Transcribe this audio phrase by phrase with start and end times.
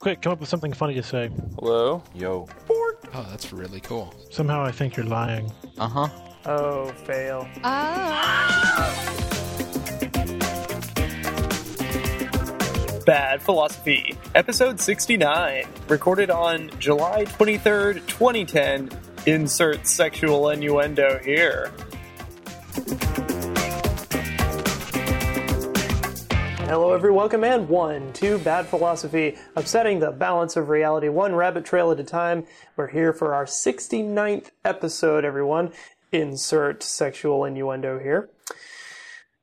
[0.00, 1.30] Quick, come up with something funny to say.
[1.58, 2.02] Hello?
[2.14, 2.48] Yo.
[2.70, 4.14] Oh, that's really cool.
[4.30, 5.52] Somehow I think you're lying.
[5.78, 6.08] Uh huh.
[6.46, 7.46] Oh, fail.
[13.04, 18.88] Bad Philosophy, Episode 69, recorded on July 23rd, 2010.
[19.26, 21.70] Insert sexual innuendo here.
[26.70, 27.16] Hello, everyone.
[27.16, 31.98] Welcome and one two, Bad Philosophy, upsetting the balance of reality one rabbit trail at
[31.98, 32.46] a time.
[32.76, 35.72] We're here for our 69th episode, everyone.
[36.12, 38.30] Insert sexual innuendo here.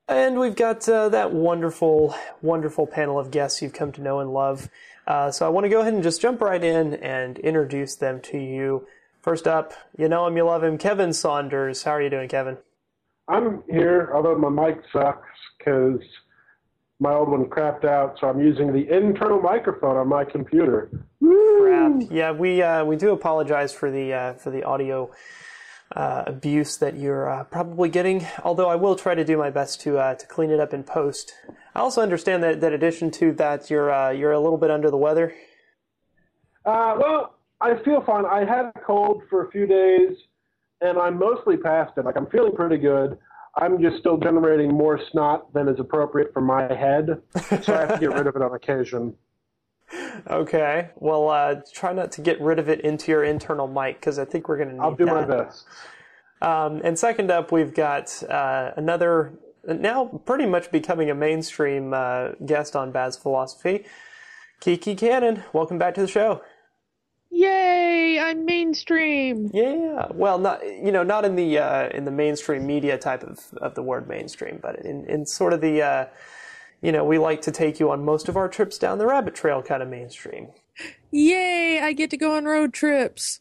[0.08, 4.32] And we've got uh, that wonderful, wonderful panel of guests you've come to know and
[4.32, 4.70] love.
[5.06, 8.22] Uh, so I want to go ahead and just jump right in and introduce them
[8.22, 8.88] to you.
[9.22, 11.84] First up, you know him, you love him, Kevin Saunders.
[11.84, 12.56] How are you doing, Kevin?
[13.28, 16.00] I'm here, although my mic sucks because
[17.00, 20.90] my old one crapped out, so I'm using the internal microphone on my computer.
[21.22, 22.02] Crap.
[22.10, 25.12] Yeah, we uh, we do apologize for the uh, for the audio
[25.96, 28.26] uh, abuse that you're uh, probably getting.
[28.44, 30.84] Although I will try to do my best to uh, to clean it up in
[30.84, 31.34] post.
[31.76, 34.90] I also understand that that addition to that, you're uh, you're a little bit under
[34.90, 35.36] the weather.
[36.66, 38.26] Uh, well, I feel fine.
[38.26, 40.18] I had a cold for a few days,
[40.82, 42.06] and I'm mostly past it.
[42.06, 43.18] Like I'm feeling pretty good.
[43.58, 47.22] I'm just still generating more snot than is appropriate for my head,
[47.64, 49.16] so I have to get rid of it on occasion.
[50.30, 50.90] Okay.
[50.96, 54.26] Well, uh, try not to get rid of it into your internal mic because I
[54.26, 55.66] think we're going to need I'll do my best.
[56.42, 62.32] Um, and second up, we've got uh, another now pretty much becoming a mainstream uh,
[62.46, 63.86] guest on Bad's Philosophy,
[64.60, 65.44] Kiki Canon.
[65.54, 66.42] Welcome back to the show.
[67.38, 68.20] Yay!
[68.20, 69.52] I'm mainstream.
[69.54, 73.40] Yeah, well, not you know, not in the uh, in the mainstream media type of,
[73.58, 76.06] of the word mainstream, but in, in sort of the uh,
[76.82, 79.36] you know, we like to take you on most of our trips down the rabbit
[79.36, 80.48] trail kind of mainstream.
[81.12, 81.80] Yay!
[81.80, 83.40] I get to go on road trips.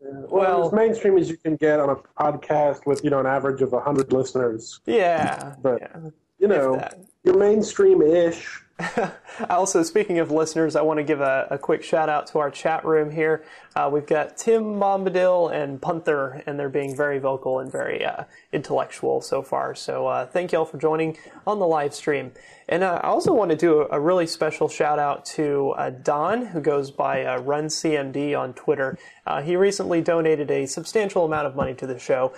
[0.00, 3.60] Well, as mainstream as you can get on a podcast with you know an average
[3.60, 6.10] of hundred listeners, Yeah, but yeah.
[6.38, 6.98] you know that.
[7.24, 8.62] you're mainstream-ish.
[9.48, 12.50] Also, speaking of listeners, I want to give a, a quick shout out to our
[12.50, 13.44] chat room here.
[13.76, 18.24] Uh, we've got Tim Bombadil and Punther, and they're being very vocal and very uh,
[18.52, 19.76] intellectual so far.
[19.76, 21.16] So, uh, thank you all for joining
[21.46, 22.32] on the live stream.
[22.68, 25.90] And uh, I also want to do a, a really special shout out to uh,
[25.90, 28.98] Don, who goes by uh, RunCMD on Twitter.
[29.24, 32.32] Uh, he recently donated a substantial amount of money to the show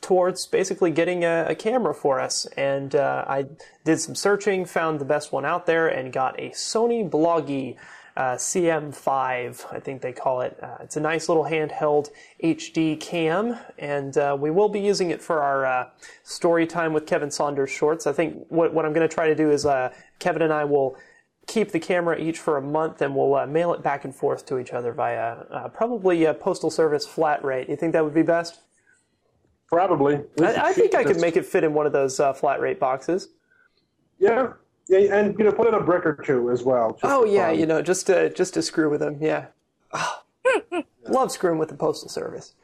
[0.00, 2.46] towards basically getting a, a camera for us.
[2.56, 3.46] And uh, I
[3.84, 7.76] did some searching, found the best one out there, and got a Sony Bloggie
[8.16, 10.58] uh, CM5, I think they call it.
[10.62, 12.08] Uh, it's a nice little handheld
[12.42, 15.88] HD cam, and uh, we will be using it for our uh,
[16.22, 18.06] story time with Kevin Saunders shorts.
[18.06, 20.64] I think what, what I'm going to try to do is uh, Kevin and I
[20.64, 20.96] will
[21.46, 24.46] keep the camera each for a month and we'll uh, mail it back and forth
[24.46, 27.68] to each other via probably a postal service flat rate.
[27.68, 28.62] You think that would be best?
[29.68, 30.20] Probably.
[30.40, 32.78] I, I think I could make it fit in one of those uh, flat rate
[32.78, 33.28] boxes.
[34.18, 34.52] Yeah,
[34.88, 36.98] yeah, and you know, put in a brick or two as well.
[37.02, 37.58] Oh yeah, fun.
[37.58, 39.18] you know, just to just to screw with them.
[39.20, 39.46] Yeah,
[39.92, 40.22] Ah.
[41.08, 42.54] love screwing with the postal service.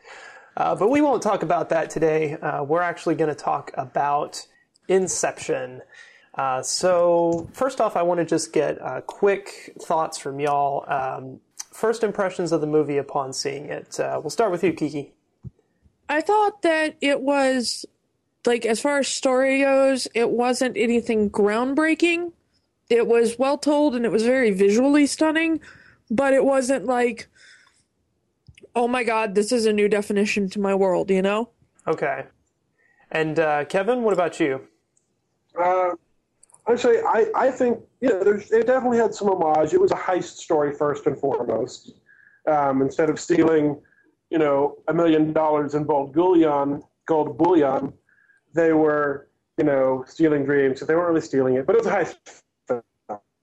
[0.57, 2.35] Uh, but we won't talk about that today.
[2.37, 4.47] Uh, we're actually going to talk about
[4.89, 5.81] Inception.
[6.35, 10.85] Uh, so first off, I want to just get uh, quick thoughts from y'all.
[10.91, 11.41] Um,
[11.73, 13.99] first impressions of the movie upon seeing it.
[13.99, 15.13] Uh, we'll start with you, Kiki.
[16.13, 17.87] I thought that it was
[18.45, 22.33] like as far as story goes, it wasn't anything groundbreaking.
[22.91, 25.61] It was well told and it was very visually stunning,
[26.11, 27.29] but it wasn't like
[28.77, 31.49] oh my god, this is a new definition to my world, you know?
[31.87, 32.27] Okay.
[33.11, 34.61] And uh, Kevin, what about you?
[35.59, 35.93] Uh,
[36.69, 39.73] actually, I, I think yeah, there's, it definitely had some homage.
[39.73, 41.95] It was a heist story first and foremost.
[42.47, 43.81] Um, instead of stealing,
[44.33, 47.93] you know, a million dollars in gold bullion, gold bullion,
[48.55, 49.29] they were,
[49.59, 50.81] you know, stealing dreams.
[50.81, 52.17] So they weren't really stealing it, but it was a heist.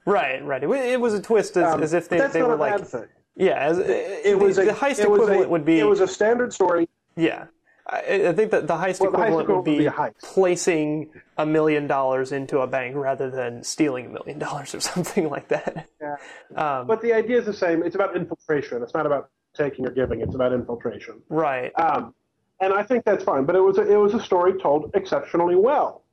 [0.06, 0.64] Right, right.
[0.64, 2.88] It, it was a twist as, Um, as if they, they were a like bad
[2.88, 3.06] thing.
[3.36, 6.00] Yeah, as, it, It was the, a, the heist equivalent a- would be It was
[6.00, 6.90] a standard story.
[7.16, 7.46] yeah.
[7.92, 10.28] I, I think that the heist Well, the heist equivalent would equivalent would be, be
[10.36, 11.10] placing
[11.40, 15.48] a million dollars into a bank rather than stealing a million dollars or something like
[15.50, 15.88] that.
[16.02, 16.16] Yeah.
[16.56, 17.82] Um, But the idea is the same.
[17.84, 18.84] It's about infiltration.
[18.84, 20.22] It's not about taking or giving.
[20.22, 21.22] It's about infiltration.
[21.30, 21.72] right.
[21.80, 22.14] Um,
[22.62, 23.46] and I think that's fine.
[23.46, 26.04] But it was a, it was a story told exceptionally well,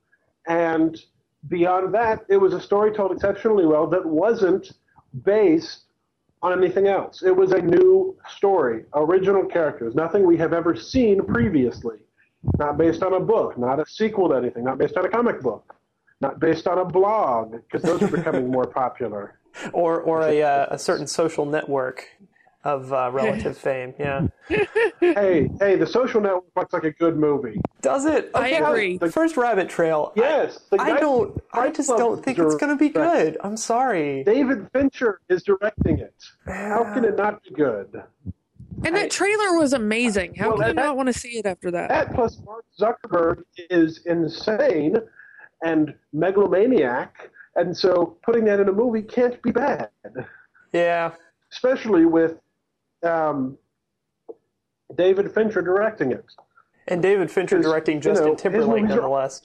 [0.47, 0.97] and
[1.49, 4.73] beyond that, it was a story told exceptionally well that wasn't
[5.25, 5.85] based
[6.43, 7.23] on anything else.
[7.23, 11.97] It was a new story, original characters, nothing we have ever seen previously.
[12.59, 15.41] Not based on a book, not a sequel to anything, not based on a comic
[15.41, 15.75] book,
[16.21, 19.41] not based on a blog, because those are becoming more popular.
[19.73, 22.06] or or a uh, a certain social network
[22.67, 23.95] of uh, relative fame.
[23.99, 24.27] Yeah.
[25.01, 27.61] hey, hey, The Social Network looks like a good movie.
[27.81, 28.31] Does it?
[28.35, 28.99] I agree.
[28.99, 30.13] The first Rabbit Trail.
[30.17, 31.41] I- Yes, the I, don't.
[31.53, 33.37] I just don't think it's going to be good.
[33.43, 34.25] I'm sorry.
[34.25, 36.15] David Fincher is directing it.
[36.47, 38.03] How can it not be good?
[38.85, 40.35] And that trailer was amazing.
[40.35, 41.89] How Well, can you that- not want to see it after that?
[41.89, 44.97] That plus Mark Zuckerberg is insane
[45.63, 49.89] and megalomaniac, and so putting that in a movie can't be bad,
[50.73, 51.13] Yeah.
[51.53, 52.39] especially with
[53.02, 53.58] um,
[54.96, 56.25] David Fincher directing it.
[56.88, 59.43] And David Fincher directing you Justin know, Timberlake, are- nonetheless.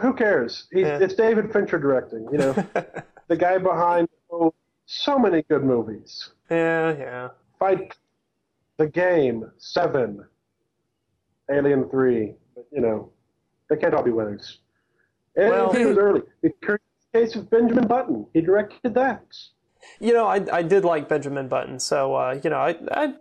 [0.00, 0.68] Who cares?
[0.72, 0.98] Yeah.
[0.98, 2.26] It's David Fincher directing.
[2.32, 2.52] You know,
[3.28, 4.54] the guy behind oh,
[4.86, 6.30] so many good movies.
[6.50, 7.28] Yeah, yeah.
[7.58, 7.94] Fight,
[8.78, 10.24] The Game, Seven,
[11.50, 12.34] Alien Three.
[12.54, 13.10] But, you know,
[13.68, 14.58] they can't all be winners.
[15.36, 16.22] And Well- it was early.
[16.42, 18.26] The curious case of Benjamin Button.
[18.32, 19.24] He directed that.
[20.00, 23.14] You know, I I did like Benjamin Button, so uh, you know, I, I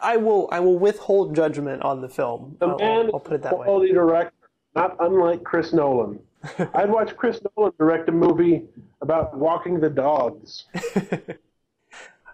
[0.00, 2.56] I will I will withhold judgment on the film.
[2.60, 3.64] The I'll, I'll put it that way.
[3.64, 4.32] quality director,
[4.74, 6.18] not unlike Chris Nolan.
[6.74, 8.64] I'd watch Chris Nolan direct a movie
[9.00, 10.64] about walking the dogs.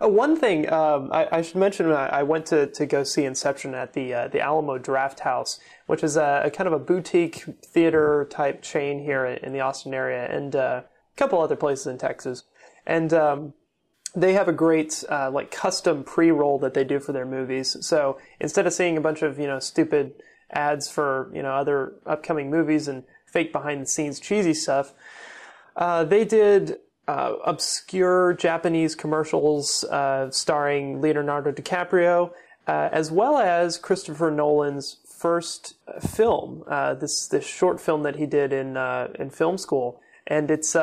[0.02, 3.24] Uh, one thing um, I, I should mention: I, I went to, to go see
[3.24, 7.44] Inception at the uh, the Alamo Drafthouse, which is a, a kind of a boutique
[7.62, 11.86] theater type chain here in, in the Austin area, and uh, a couple other places
[11.86, 12.44] in Texas.
[12.90, 13.54] And um,
[14.16, 17.76] they have a great uh, like custom pre-roll that they do for their movies.
[17.86, 20.14] So instead of seeing a bunch of you know stupid
[20.50, 24.92] ads for you know other upcoming movies and fake behind the scenes cheesy stuff,
[25.76, 32.32] uh, they did uh, obscure Japanese commercials uh, starring Leonardo DiCaprio,
[32.66, 38.26] uh, as well as Christopher Nolan's first film, uh, this this short film that he
[38.26, 38.76] did in
[39.16, 40.74] in film school, and it's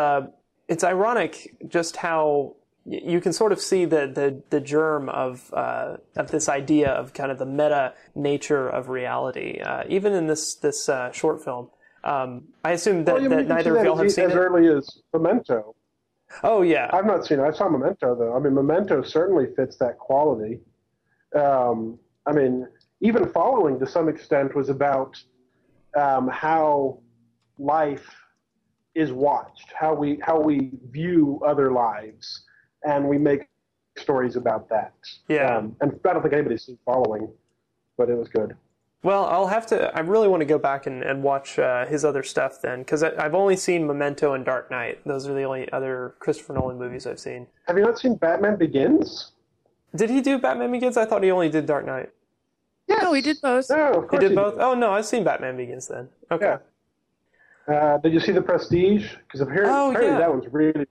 [0.67, 2.55] it's ironic just how
[2.85, 7.13] you can sort of see the the, the germ of uh, of this idea of
[7.13, 11.69] kind of the meta nature of reality, uh, even in this this uh, short film.
[12.03, 14.35] Um, I assume that, Well, you that neither of y'all have seen as it.
[14.35, 15.75] early as Memento.
[16.43, 17.43] Oh yeah, I've not seen it.
[17.43, 18.35] I saw Memento though.
[18.35, 20.59] I mean, Memento certainly fits that quality.
[21.35, 22.67] Um, I mean,
[23.01, 25.21] even following to some extent was about
[25.95, 26.99] um, how
[27.59, 28.07] life
[28.97, 32.43] is watched, how we how we view other lives,
[32.83, 33.47] and we make
[33.95, 34.93] stories about that.
[35.27, 35.57] Yeah.
[35.57, 37.29] Um, and I don't think anybody's seen following,
[37.97, 38.55] but it was good.
[39.03, 39.95] Well, I'll have to.
[39.95, 43.03] I really want to go back and, and watch uh, his other stuff then, because
[43.03, 44.99] I've only seen Memento and Dark Knight.
[45.05, 47.45] Those are the only other Christopher Nolan movies I've seen.
[47.67, 49.31] Have you not seen Batman Begins?
[49.95, 50.97] Did he do Batman Begins?
[50.97, 52.09] I thought he only did Dark Knight.
[52.87, 53.69] Yeah, No, he did both.
[53.69, 54.55] No, of He course did both.
[54.59, 56.09] Oh no, I've seen Batman Begins then.
[56.31, 56.45] Okay.
[56.45, 56.57] Yeah.
[57.67, 59.13] Uh, did you see The Prestige?
[59.25, 60.19] Because apparently, Oh, apparently yeah.
[60.19, 60.87] that one's really good.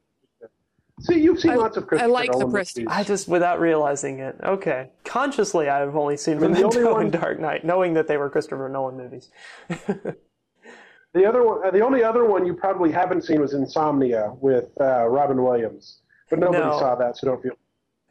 [1.01, 2.85] See, you've seen I- lots of Christopher I Christopher like The Nolan Prestige.
[2.85, 2.99] movies.
[2.99, 4.37] I just without realizing it.
[4.43, 4.91] Okay.
[5.05, 8.17] Consciously, I've only seen mean, the Memento only one- and Dark Knight, knowing that they
[8.17, 9.31] were Christopher Nolan movies.
[11.13, 14.79] The other one, uh, the only other one you probably haven't seen was Insomnia with
[14.79, 16.79] uh, Robin Williams, but nobody No.
[16.79, 17.53] saw that, so don't feel.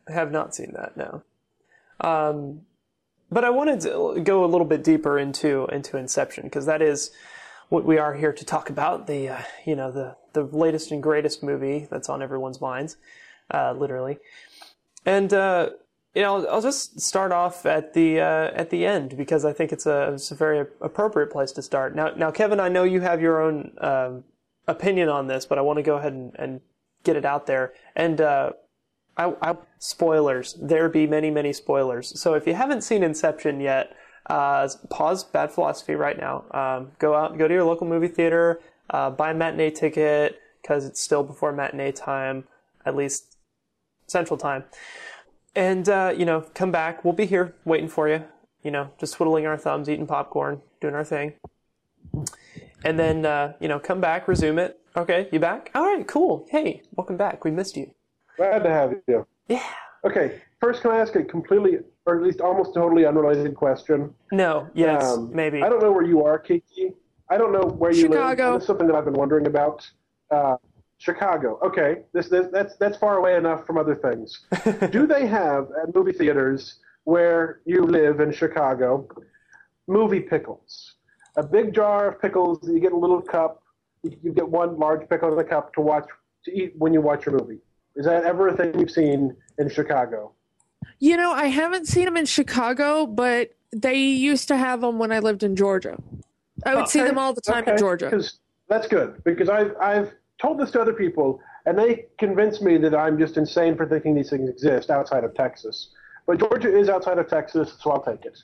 [0.10, 0.98] I have not seen that.
[0.98, 1.22] No.
[2.02, 2.62] Um,
[3.32, 7.12] but I wanted to go a little bit deeper into into Inception because that is
[7.70, 9.08] what we are here to talk about.
[9.08, 12.98] The uh, you know the the latest and greatest movie that's on everyone's minds,
[13.52, 14.20] uh, literally.
[15.06, 15.70] And uh,
[16.16, 19.74] you know, I'll, just start off at the uh, at the end because I think
[19.74, 21.94] it's a it's a very appropriate place to start.
[21.94, 24.24] Now, now, Kevin, I know you have your own um,
[24.66, 26.62] opinion on this, but I want to go ahead and, and
[27.04, 27.74] get it out there.
[27.98, 28.54] And uh,
[29.18, 30.54] I, I, spoilers.
[30.62, 32.20] There be many, many spoilers.
[32.20, 33.96] So if you haven't seen Inception yet,
[34.28, 36.46] uh, pause Bad Philosophy right now.
[36.52, 40.86] Um, go out, go to your local movie theater, uh, buy a matinee ticket because
[40.86, 42.46] it's still before matinee time,
[42.86, 43.38] at least
[44.08, 44.64] Central Time.
[45.56, 47.04] And uh, you know, come back.
[47.04, 48.24] We'll be here waiting for you.
[48.64, 51.34] You know, just twiddling our thumbs, eating popcorn, doing our thing.
[52.84, 54.80] And then uh, you know, come back, resume it.
[54.98, 55.72] Okay, you back?
[55.76, 56.48] All right, cool.
[56.50, 57.44] Hey, welcome back.
[57.44, 57.92] We missed you.
[58.38, 59.28] Glad to have you.
[59.48, 59.64] Yeah.
[60.06, 64.14] Okay, first, can I ask a completely, or at least almost totally unrelated question?
[64.32, 64.70] No.
[64.74, 65.04] Yes.
[65.04, 65.64] Um, maybe.
[65.64, 66.94] I don't know where you are, Kiki.
[67.30, 68.52] I don't know where you Chicago.
[68.52, 68.54] live.
[68.56, 69.90] This is something that I've been wondering about.
[70.30, 70.58] Uh,
[70.98, 71.60] Chicago.
[71.62, 74.46] Okay, this, this that's that's far away enough from other things.
[74.92, 79.08] Do they have at movie theaters where you live in Chicago
[79.88, 80.96] movie pickles?
[81.38, 82.60] A big jar of pickles.
[82.68, 83.62] You get a little cup.
[84.04, 86.08] You, you get one large pickle in the cup to watch
[86.46, 87.60] to eat when you watch your movie.
[87.96, 90.34] Is that ever a thing you've seen in Chicago?
[91.00, 95.12] You know, I haven't seen them in Chicago, but they used to have them when
[95.12, 95.98] I lived in Georgia.
[96.66, 98.12] I would see them all the time in Georgia.
[98.68, 99.24] That's good.
[99.24, 103.38] Because I've I've told this to other people and they convince me that I'm just
[103.38, 105.90] insane for thinking these things exist outside of Texas.
[106.28, 108.38] But Georgia is outside of Texas, so I'll take it.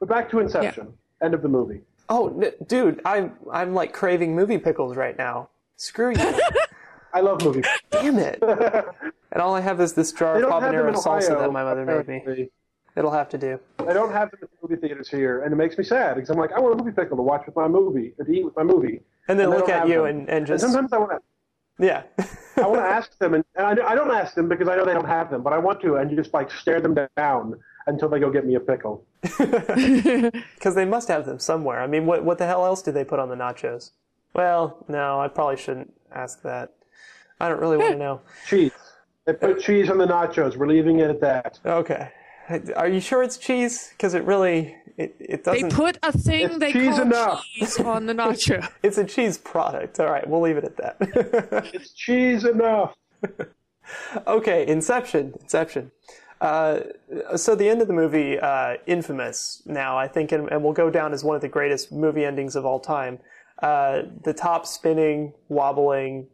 [0.00, 0.92] But back to Inception.
[1.22, 1.82] End of the movie.
[2.08, 5.50] Oh, n- dude, I'm I'm like craving movie pickles right now.
[5.76, 6.40] Screw you.
[7.12, 7.62] I love movie.
[7.90, 8.42] Damn it.
[9.30, 11.40] And all I have is this jar of don't have them habanero salsa Ohio.
[11.40, 12.48] that my mother made me.
[12.96, 13.60] It'll have to do.
[13.78, 16.38] I don't have them in movie theaters here, and it makes me sad because I'm
[16.38, 18.56] like, I want a movie pickle to watch with my movie, or to eat with
[18.56, 19.02] my movie.
[19.28, 20.06] And then they look at you them.
[20.06, 22.04] and, and just sometimes I want to, yeah.
[22.56, 24.86] I want to ask them, and, and I, I don't ask them because I know
[24.86, 27.54] they don't have them, but I want to, and just like stare them down
[27.86, 29.04] until they go get me a pickle.
[29.38, 31.80] Because they must have them somewhere.
[31.80, 33.90] I mean, what what the hell else do they put on the nachos?
[34.34, 36.72] Well, no, I probably shouldn't ask that.
[37.40, 38.20] I don't really want to know.
[38.46, 38.72] Cheese.
[39.24, 40.56] They put cheese on the nachos.
[40.56, 41.58] We're leaving it at that.
[41.64, 42.10] Okay.
[42.76, 43.90] Are you sure it's cheese?
[43.92, 45.68] Because it really it, it doesn't.
[45.68, 47.44] They put a thing It's they cheese call enough.
[47.44, 48.68] cheese on the nacho.
[48.82, 50.00] it's a cheese product.
[50.00, 51.70] All right, we'll leave it at that.
[51.74, 52.96] It's cheese enough.
[54.26, 55.34] okay, Inception.
[55.40, 55.92] Inception.
[56.40, 56.80] Uh,
[57.36, 60.88] so the end of the movie, uh, infamous now, I think, and, and will go
[60.88, 63.18] down as one of the greatest movie endings of all time.
[63.60, 66.28] Uh, the top spinning, wobbling,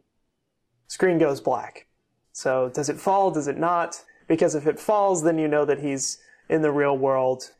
[0.87, 1.87] screen goes black.
[2.31, 3.31] So does it fall?
[3.31, 4.01] Does it not?
[4.27, 6.17] Because if it falls, then you know that he's
[6.49, 7.51] in the real world,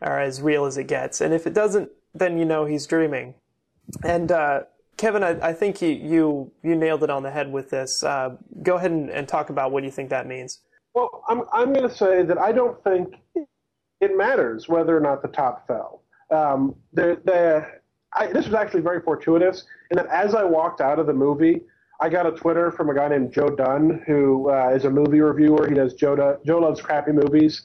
[0.00, 1.20] or as real as it gets.
[1.20, 3.34] And if it doesn't, then you know he's dreaming.
[4.04, 4.62] And uh,
[4.96, 8.02] Kevin, I, I think you, you you nailed it on the head with this.
[8.02, 10.60] Uh, go ahead and, and talk about what you think that means.
[10.94, 13.14] Well, I'm, I'm going to say that I don't think
[14.00, 16.02] it matters whether or not the top fell.
[16.30, 17.66] Um, the, the,
[18.14, 21.62] I, this was actually very fortuitous in that as I walked out of the movie,
[22.00, 25.20] I got a Twitter from a guy named Joe Dunn, who uh, is a movie
[25.20, 25.68] reviewer.
[25.68, 27.62] He does Joe, Joe Loves Crappy Movies.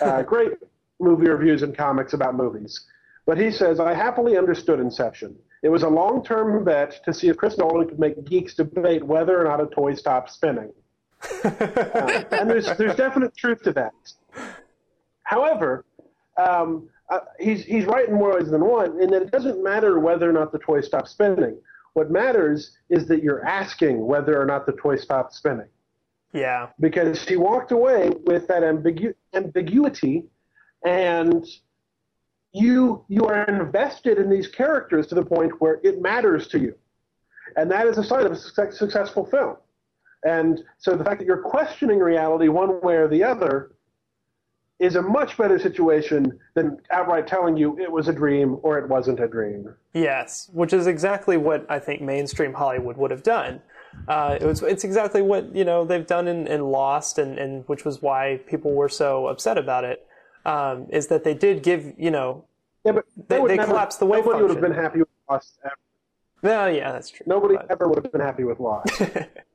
[0.00, 0.52] Uh, great
[1.00, 2.84] movie reviews and comics about movies.
[3.24, 5.36] But he says, I happily understood Inception.
[5.62, 9.02] It was a long term bet to see if Chris Nolan could make geeks debate
[9.02, 10.72] whether or not a toy stopped spinning.
[11.44, 13.92] Uh, and there's, there's definite truth to that.
[15.24, 15.84] However,
[16.36, 19.98] um, uh, he's, he's right in more ways than one in that it doesn't matter
[19.98, 21.58] whether or not the toy stops spinning.
[21.94, 25.68] What matters is that you're asking whether or not the toy stopped spinning.
[26.32, 30.26] Yeah, Because she walked away with that ambigu- ambiguity,
[30.84, 31.46] and
[32.52, 36.74] you you are invested in these characters to the point where it matters to you,
[37.56, 39.56] and that is a sign of a success- successful film.
[40.24, 43.72] And so the fact that you're questioning reality one way or the other
[44.78, 48.88] is a much better situation than outright telling you it was a dream or it
[48.88, 49.74] wasn't a dream.
[49.92, 53.60] yes, which is exactly what I think mainstream Hollywood would have done.
[54.06, 57.64] Uh, it was, it's exactly what you know they've done in, in Lost, and, and
[57.66, 60.06] which was why people were so upset about it.
[60.44, 62.44] Um, is that they did give you know?
[62.84, 65.58] Yeah, but They- they never- collapsed the wave Nobody would have been happy with Lost.
[65.64, 65.74] Ever.
[66.42, 67.24] Well, yeah, that's true.
[67.26, 69.02] Nobody But- ever would have been happy with Lost.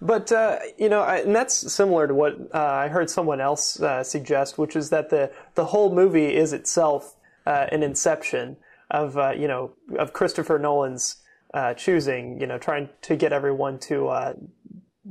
[0.00, 3.80] But uh, you know, I, and that's similar to what uh, I heard someone else
[3.80, 8.56] uh, suggest, which is that the the whole movie is itself uh, an inception
[8.90, 11.16] of uh, you know of Christopher Nolan's
[11.54, 14.34] uh, choosing, you know, trying to get everyone to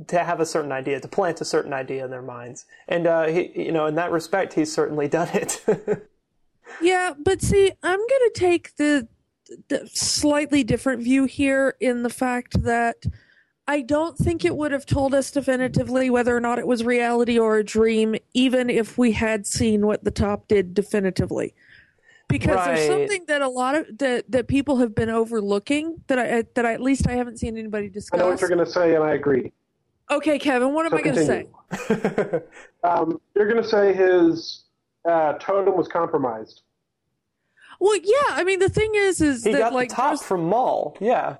[0.06, 3.64] to have a certain idea, to plant a certain idea in their minds, and he,
[3.64, 5.64] you know, in that respect, he's certainly done it.
[6.80, 9.08] Yeah, but see, I'm going to take the,
[9.68, 13.04] the slightly different view here in the fact that
[13.68, 17.38] I don't think it would have told us definitively whether or not it was reality
[17.38, 21.54] or a dream, even if we had seen what the top did definitively.
[22.28, 26.44] Because there's something that a lot of that that people have been overlooking that I
[26.54, 28.18] that I, at least I haven't seen anybody discuss.
[28.18, 29.52] I know what you're going to say, and I agree.
[30.10, 32.42] Okay, Kevin, what am I going to say?
[32.84, 34.64] Um, you're going to say his
[35.06, 36.62] uh, totem was compromised.
[37.80, 40.22] Well, yeah, I mean the thing is, is he that got like the top there's-
[40.22, 41.36] from Mal, yeah.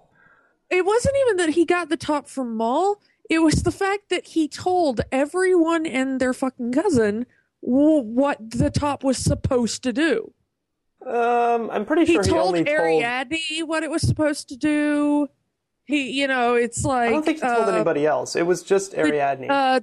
[0.71, 3.01] It wasn't even that he got the top from Mal.
[3.31, 7.27] It was the fact that he told everyone and their fucking cousin
[7.63, 10.33] w- what the top was supposed to do.
[11.07, 12.77] Um, I'm pretty sure he, told only told.
[12.77, 15.29] Ariadne what it was supposed to do.
[15.85, 18.37] He, you know, it's like I don't think he told uh, anybody else.
[18.37, 19.51] It was just Ariadne.
[19.51, 19.81] Uh,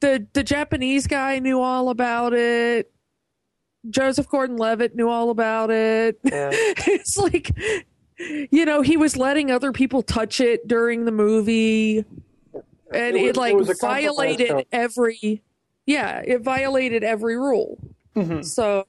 [0.00, 2.90] the the Japanese guy knew all about it.
[3.88, 6.18] Joseph Gordon-Levitt knew all about it.
[6.22, 6.50] Yeah.
[6.52, 7.50] it's like,
[8.50, 12.04] you know, he was letting other people touch it during the movie,
[12.92, 15.42] and It it, like it was a compromise violated every,
[15.86, 17.78] yeah, it violated every rule.
[18.16, 18.42] Mm-hmm.
[18.42, 18.86] So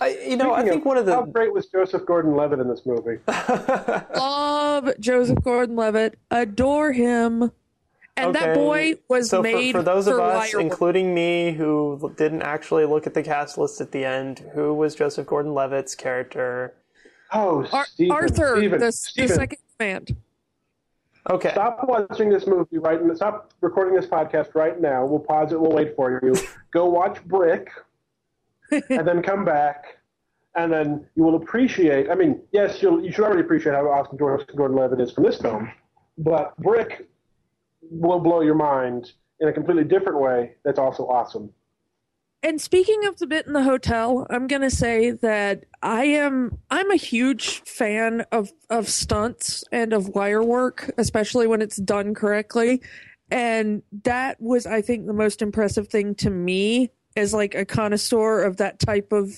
[0.00, 2.68] I, you know, I think of- one of the How great was Joseph Gordon-Levitt in
[2.68, 3.18] this movie?
[4.14, 7.50] love Joseph Gordon-Levitt, adore him,
[8.16, 12.12] and that boy was so made for, for those of us, Liar- including me, who
[12.16, 16.74] didn't actually look at the cast list at the end, who was Joseph Gordon-Levitt's character?
[17.32, 20.16] Oh, Ar- Stephen, Arthur, Stephen, the, the second command.
[21.30, 21.50] Okay.
[21.50, 23.14] Stop watching this movie right now.
[23.14, 25.04] Stop recording this podcast right now.
[25.04, 25.60] We'll pause it.
[25.60, 26.34] We'll wait for you.
[26.72, 27.70] Go watch Brick,
[28.70, 29.98] and then come back,
[30.54, 32.10] and then you will appreciate.
[32.10, 35.70] I mean, yes, you'll, you should already appreciate how awesome Gordon-Levitt is from this film,
[36.16, 37.08] but Brick
[37.82, 40.54] will blow your mind in a completely different way.
[40.64, 41.50] That's also awesome.
[42.42, 46.90] And speaking of the bit in the hotel, I'm gonna say that I am I'm
[46.90, 52.80] a huge fan of of stunts and of wire work, especially when it's done correctly.
[53.30, 58.42] And that was, I think, the most impressive thing to me as like a connoisseur
[58.42, 59.36] of that type of,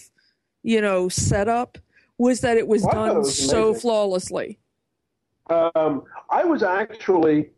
[0.63, 1.79] you know, setup
[2.19, 4.59] was that it was done was so flawlessly.
[5.49, 7.51] Um, I was actually,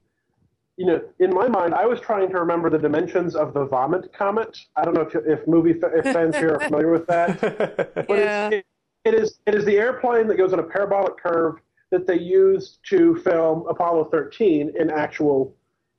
[0.76, 4.12] you know, in my mind, I was trying to remember the dimensions of the vomit
[4.12, 4.56] comet.
[4.76, 7.40] I don't know if, if movie if fans here are familiar with that.
[8.08, 8.48] But Yeah.
[8.48, 8.66] it's, it,
[9.04, 11.56] it is it is the airplane that goes on a parabolic curve
[11.90, 15.54] that they used to film Apollo 13 in actual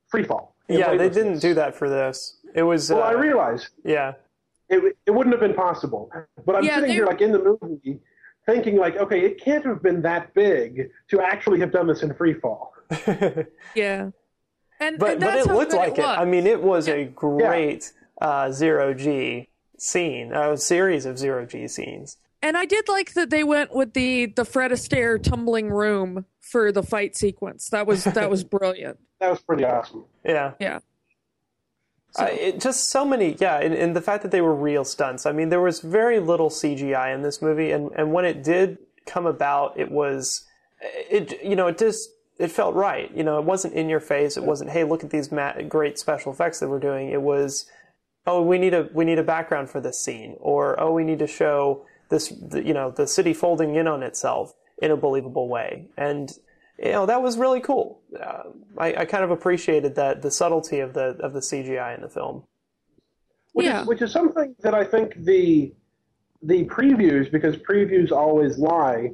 [0.08, 0.56] free fall.
[0.68, 2.38] yeah, they didn't do that for this.
[2.54, 2.90] It was.
[2.90, 3.68] Well, uh, I realized.
[3.84, 4.14] Yeah.
[4.68, 6.10] it, it wouldn't have been possible.
[6.44, 8.00] But I'm Yeah, sitting here like in the movie
[8.46, 12.12] thinking like, okay, it can't have been that big to actually have done this in
[12.14, 12.72] free fall.
[13.74, 14.10] Yeah.
[14.86, 16.02] And, But and but it how looked like it.
[16.02, 16.18] was.
[16.18, 19.48] I mean, it was a great uh, zero G
[19.78, 22.16] scene, a series of zero G scenes.
[22.42, 26.70] And I did like that they went with the the Fred Astaire tumbling room for
[26.72, 27.70] the fight sequence.
[27.70, 28.98] That was that was brilliant.
[29.20, 30.04] That was pretty awesome.
[30.24, 30.52] Yeah.
[30.60, 30.80] Yeah.
[32.16, 35.26] Uh, it, just so many, yeah, and, and the fact that they were real stunts.
[35.26, 38.78] I mean, there was very little CGI in this movie, and, and when it did
[39.04, 40.44] come about, it was,
[40.80, 43.14] it you know, it just it felt right.
[43.16, 44.36] You know, it wasn't in your face.
[44.36, 47.10] It wasn't, hey, look at these ma- great special effects that we're doing.
[47.10, 47.66] It was,
[48.26, 51.18] oh, we need a we need a background for this scene, or oh, we need
[51.20, 55.48] to show this, the, you know, the city folding in on itself in a believable
[55.48, 56.32] way, and
[56.78, 58.00] you know that was really cool.
[58.20, 58.42] Uh,
[58.76, 62.08] I, I kind of appreciated that the subtlety of the of the CGI in the
[62.08, 62.42] film.
[63.52, 63.82] Which, Yeah.
[63.82, 65.72] is, which is something that I think the
[66.42, 69.12] the previews, because previews always lie,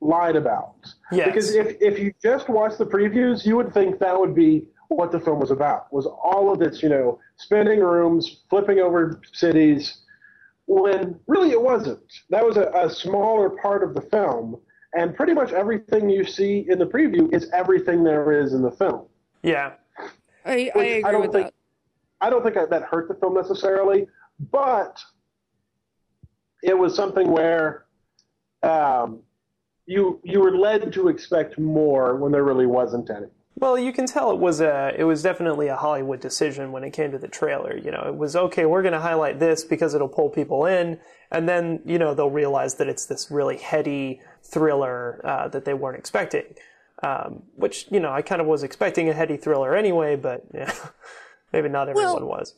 [0.00, 0.74] lied about.
[1.12, 1.26] Yes.
[1.26, 5.10] Because if, if you just watch the previews, you would think that would be what
[5.12, 5.92] the film was about.
[5.92, 10.02] Was all of its, you know, spinning rooms, flipping over cities,
[10.66, 12.00] when really it wasn't.
[12.30, 14.60] That was a, a smaller part of the film,
[14.94, 18.70] and pretty much everything you see in the preview is everything there is in the
[18.70, 19.06] film.
[19.42, 19.72] Yeah,
[20.44, 21.54] I, I Which I don't with think- that.
[22.20, 24.08] I don't think that that hurt the film necessarily,
[24.50, 24.98] but
[26.64, 27.84] it was something where
[28.64, 29.20] um,
[29.88, 33.26] you you were led to expect more when there really wasn't any.
[33.56, 36.92] Well, you can tell it was a it was definitely a Hollywood decision when it
[36.92, 37.76] came to the trailer.
[37.76, 38.66] You know, it was okay.
[38.66, 42.30] We're going to highlight this because it'll pull people in, and then you know they'll
[42.30, 46.44] realize that it's this really heady thriller uh, that they weren't expecting.
[47.02, 50.72] Um, which you know I kind of was expecting a heady thriller anyway, but yeah,
[51.52, 52.54] maybe not everyone was.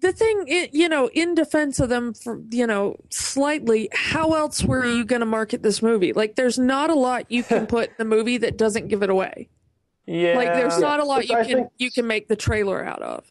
[0.00, 4.86] The thing, you know, in defense of them, for you know, slightly, how else were
[4.86, 6.12] you going to market this movie?
[6.14, 9.10] Like, there's not a lot you can put in the movie that doesn't give it
[9.10, 9.48] away.
[10.06, 12.82] Yeah, Like, there's not a lot you I can think- you can make the trailer
[12.84, 13.30] out of.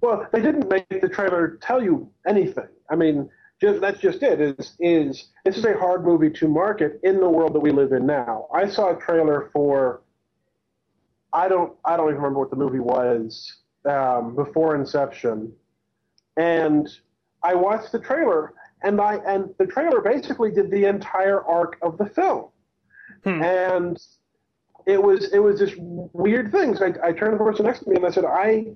[0.00, 2.66] Well, they didn't make the trailer tell you anything.
[2.90, 4.40] I mean, just, that's just it.
[4.40, 7.92] Is is this is a hard movie to market in the world that we live
[7.92, 8.48] in now?
[8.52, 10.02] I saw a trailer for.
[11.32, 11.72] I don't.
[11.84, 15.52] I don't even remember what the movie was um, before Inception,
[16.36, 16.88] and
[17.42, 21.98] I watched the trailer, and I and the trailer basically did the entire arc of
[21.98, 22.48] the film,
[23.24, 23.42] hmm.
[23.42, 23.98] and
[24.86, 26.80] it was it was just weird things.
[26.82, 28.66] I, I turned to the person next to me and I said, I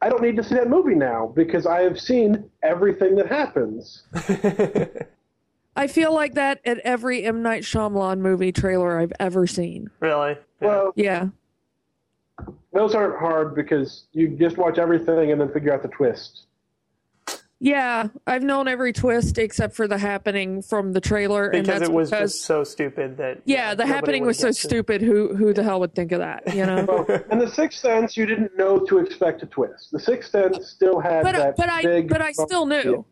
[0.00, 4.02] I don't need to see that movie now because I have seen everything that happens.
[5.76, 9.90] I feel like that at every M Night Shyamalan movie trailer I've ever seen.
[10.00, 10.36] really.
[10.60, 11.28] Well, Yeah,
[12.72, 16.46] those aren't hard because you just watch everything and then figure out the twist.
[17.64, 21.90] Yeah, I've known every twist except for the happening from the trailer, and because that's
[21.90, 25.00] it was because just so stupid that yeah, the happening was so get to- stupid.
[25.00, 26.52] Who who the hell would think of that?
[26.52, 26.84] You know.
[26.92, 29.92] Well, in The Sixth Sense, you didn't know to expect a twist.
[29.92, 32.08] The Sixth Sense still had but uh, that but I big.
[32.08, 33.04] but I still knew.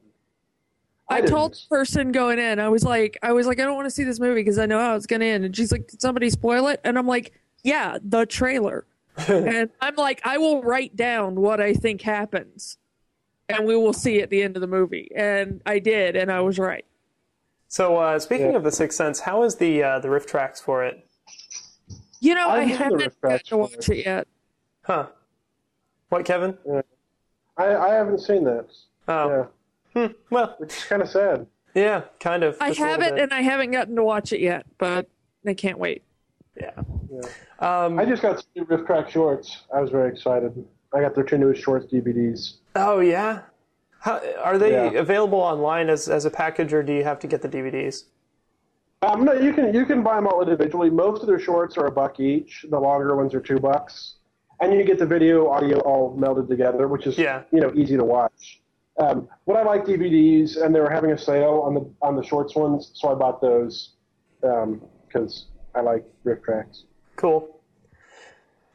[1.09, 3.77] I I, told the person going in, I was like, I was like, I don't
[3.77, 5.45] want to see this movie because I know how it's going to end.
[5.45, 6.81] And she's like, Did somebody spoil it?
[6.83, 7.33] And I'm like,
[7.63, 8.85] Yeah, the trailer.
[9.29, 12.79] and I'm like, I will write down what I think happens,
[13.57, 15.11] and we will see at the end of the movie.
[15.15, 16.85] And I did, and I was right.
[17.69, 18.57] So uh, speaking Yeah.
[18.57, 21.07] of the Sixth Sense, how is the uh, the RiffTrax for it?
[22.21, 24.29] You know, I I haven't seen the haven't riff got tracks to watch it yet.
[24.83, 25.07] Huh?
[26.09, 26.57] What, Kevin?
[27.57, 28.67] I, I haven't seen that.
[29.07, 29.49] Oh,
[29.95, 31.47] Yeah, well, which is kind of sad.
[31.75, 32.57] yeah, kind of.
[32.61, 33.23] I have little it, bit.
[33.25, 35.09] and I haven't gotten to watch it yet, but
[35.47, 36.03] I can't wait.
[36.61, 36.73] Yeah.
[37.61, 37.99] Um.
[37.99, 39.63] I just got some new Riff Track shorts.
[39.75, 40.53] I was very excited.
[40.93, 42.55] I got their two newest shorts DVDs.
[42.75, 43.43] Oh yeah.
[44.01, 44.99] How, are they Yeah.
[45.01, 48.05] available online as, as a package, or do you have to get the DVDs?
[49.03, 50.91] Um, no, you can you can buy them all individually.
[50.91, 52.67] Most of their shorts are a buck each.
[52.69, 54.17] The longer ones are two bucks,
[54.61, 57.43] and you get the video audio all melded together, which is Yeah.
[57.51, 58.61] you know easy to watch.
[58.99, 62.23] Um, but I like DVDs, and they were having a sale on the on the
[62.23, 63.95] shorts ones, so I bought those
[64.41, 66.85] because I like RiffTrax.
[67.17, 67.60] Cool.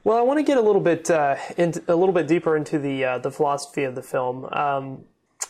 [0.05, 2.77] Well, I want to get a little bit uh, into, a little bit deeper into
[2.77, 5.03] the uh, the philosophy of the film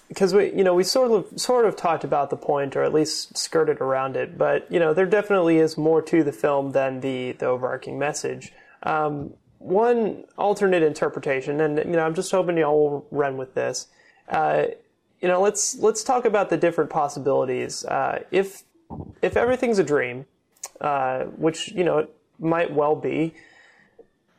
[0.08, 2.94] because we you know we sort of sort of talked about the point or at
[2.94, 7.02] least skirted around it, but you know there definitely is more to the film than
[7.02, 8.54] the the overarching message.
[8.84, 13.88] Um, one alternate interpretation, and you know I'm just hoping y'all will run with this.
[14.30, 14.68] Uh,
[15.22, 17.84] you know, let's let's talk about the different possibilities.
[17.84, 18.64] Uh, if
[19.22, 20.28] if everything's a dream,
[20.80, 23.34] uh, which you know it might well be.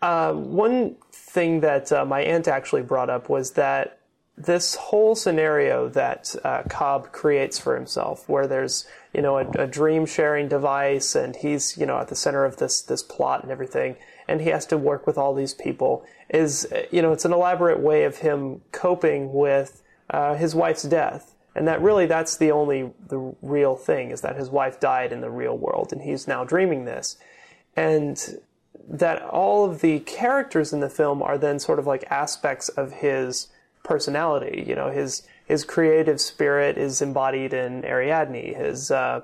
[0.03, 3.99] Uh, one thing that uh, my aunt actually brought up was that
[4.37, 9.67] this whole scenario that uh, Cobb creates for himself, where there's you know a, a
[9.67, 13.51] dream sharing device, and he's you know at the center of this this plot and
[13.51, 13.97] everything,
[14.29, 17.33] and he has to work with all these people, is uh, you know it's an
[17.33, 22.53] elaborate way of him coping with uh, his wife's death, and that really that's the
[22.53, 26.29] only the real thing is that his wife died in the real world, and he's
[26.29, 27.17] now dreaming this,
[27.75, 28.39] and
[28.89, 32.93] that all of the characters in the film are then sort of like aspects of
[32.93, 33.49] his
[33.83, 34.65] personality.
[34.67, 38.55] You know, his his creative spirit is embodied in Ariadne.
[38.55, 39.23] His uh,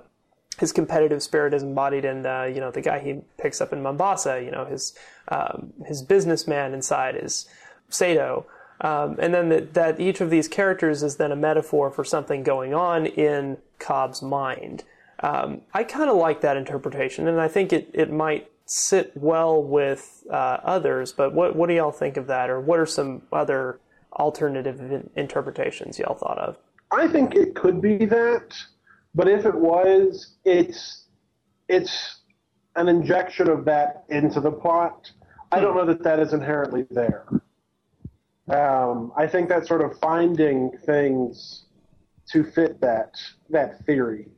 [0.58, 3.82] his competitive spirit is embodied in uh, you know the guy he picks up in
[3.82, 4.42] Mombasa.
[4.42, 4.94] You know, his
[5.28, 7.48] um, his businessman inside is
[7.88, 8.46] Saito.
[8.80, 12.42] Um, and then that, that each of these characters is then a metaphor for something
[12.42, 14.82] going on in Cobb's mind.
[15.22, 19.62] Um, I kind of like that interpretation, and I think it, it might sit well
[19.62, 21.12] with uh, others.
[21.12, 23.80] But what what do y'all think of that, or what are some other
[24.14, 26.58] alternative in- interpretations y'all thought of?
[26.90, 28.54] I think it could be that,
[29.14, 31.04] but if it was, it's
[31.68, 32.20] it's
[32.76, 35.10] an injection of that into the plot.
[35.52, 37.26] I don't know that that is inherently there.
[38.48, 41.66] Um, I think that's sort of finding things
[42.30, 43.14] to fit that
[43.50, 44.28] that theory,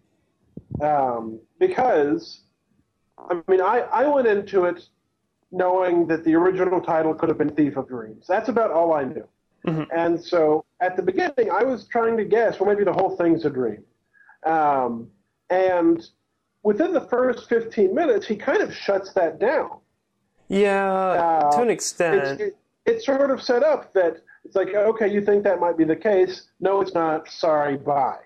[0.82, 2.42] um, because
[3.18, 4.88] I mean I, I went into it
[5.52, 8.26] knowing that the original title could have been Thief of Dreams.
[8.26, 9.28] That's about all I knew.
[9.94, 13.44] And so at the beginning, I was trying to guess, well, maybe the whole thing's
[13.44, 13.82] a dream.
[14.44, 15.08] Um,
[15.48, 16.06] and
[16.62, 19.78] within the first 15 minutes, he kind of shuts that down.
[20.48, 22.16] Yeah, to an extent.
[22.16, 25.78] It's, it, it's sort of set up that it's like, okay, you think that might
[25.78, 26.50] be the case.
[26.60, 27.30] No, it's not.
[27.30, 28.18] Sorry, bye.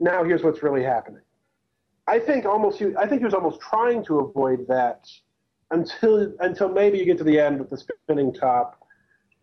[0.00, 1.20] Now here's what's really happening.
[2.06, 5.08] I think almost he, I think he was almost trying to avoid that
[5.70, 8.86] until until maybe you get to the end with the spinning top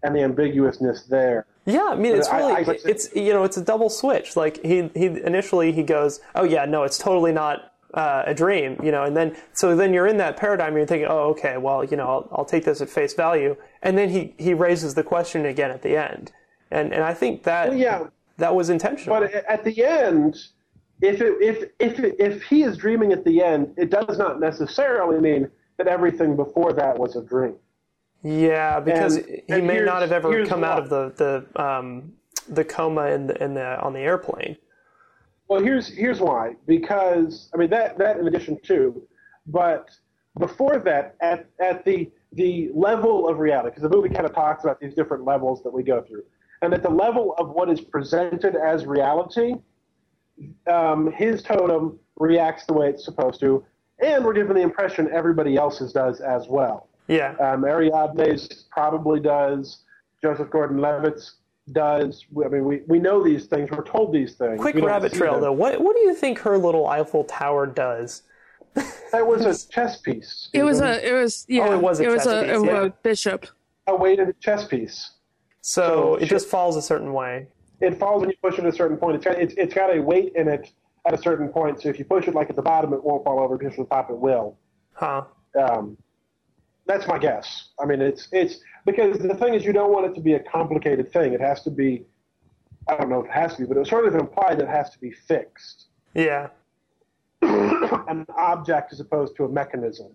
[0.04, 1.46] and the ambiguousness there.
[1.66, 4.36] Yeah, I mean, it's I- really, I- it's you know, it's a double switch.
[4.36, 8.80] Like he he initially he goes, oh yeah, no, it's totally not uh, a dream,
[8.84, 10.70] you know, and then so then you're in that paradigm.
[10.70, 13.56] and You're thinking, oh, okay, well, you know, I'll, I'll take this at face value,
[13.82, 16.32] and then he he raises the question again at the end,
[16.70, 18.04] and and I think that Well, yeah.
[18.38, 19.20] that was intentional.
[19.20, 20.38] But at the end,
[21.02, 25.20] if it, if if if he is dreaming at the end, it does not necessarily
[25.20, 27.56] mean that everything before that was a dream.
[28.24, 32.14] Yeah, because And- he and may not have ever come out of the the um,
[32.48, 34.58] the coma in the, in the on the airplane.
[35.48, 36.56] Well, here's here's why.
[36.68, 39.02] Because I mean that that in addition to,
[39.48, 39.90] but
[40.38, 44.64] before that, at at the the level of reality, because the movie kind of talks
[44.64, 46.24] about these different levels that we go through,
[46.62, 49.56] and at the level of what is presented as reality,
[50.68, 53.64] um, his totem reacts the way it's supposed to,
[54.00, 56.88] and we're given the impression everybody else's does as well.
[57.08, 59.80] Yeah, Um, Ariadne's probably does.
[60.22, 61.36] Joseph Gordon-Levitt's
[61.74, 62.26] does.
[62.44, 63.70] I mean, we, we know these things.
[63.72, 64.60] We're told these things.
[64.62, 65.42] quick rabbit trail them.
[65.42, 65.52] though.
[65.52, 68.24] What what do you think her little Eiffel Tower does?
[69.12, 70.50] That was a chess piece.
[70.54, 72.66] It was a, it was, yeah, Oh, it was a it was a, piece, a,
[72.66, 72.82] yeah.
[72.86, 73.46] a bishop.
[73.88, 75.12] a weighted chess piece.
[75.62, 77.48] So So it she- just falls a certain way.
[77.82, 79.16] It falls when you push it at a certain point.
[79.16, 80.72] It's got, it's, it's got a weight in it
[81.06, 81.82] at a certain point.
[81.82, 83.56] So if you push it like at the bottom, it won't fall over.
[83.56, 84.58] If you push it at the top, it will.
[84.94, 85.24] Huh.
[85.60, 85.98] Um,
[86.86, 87.70] that's my guess.
[87.80, 90.40] I mean, it's it's because the thing is, you don't want it to be a
[90.40, 91.34] complicated thing.
[91.34, 92.06] It has to be.
[92.88, 94.70] I don't know if it has to be, but it's sort of implied that it
[94.70, 96.50] has to be fixed, Yeah.
[97.42, 100.12] an object as opposed to a mechanism.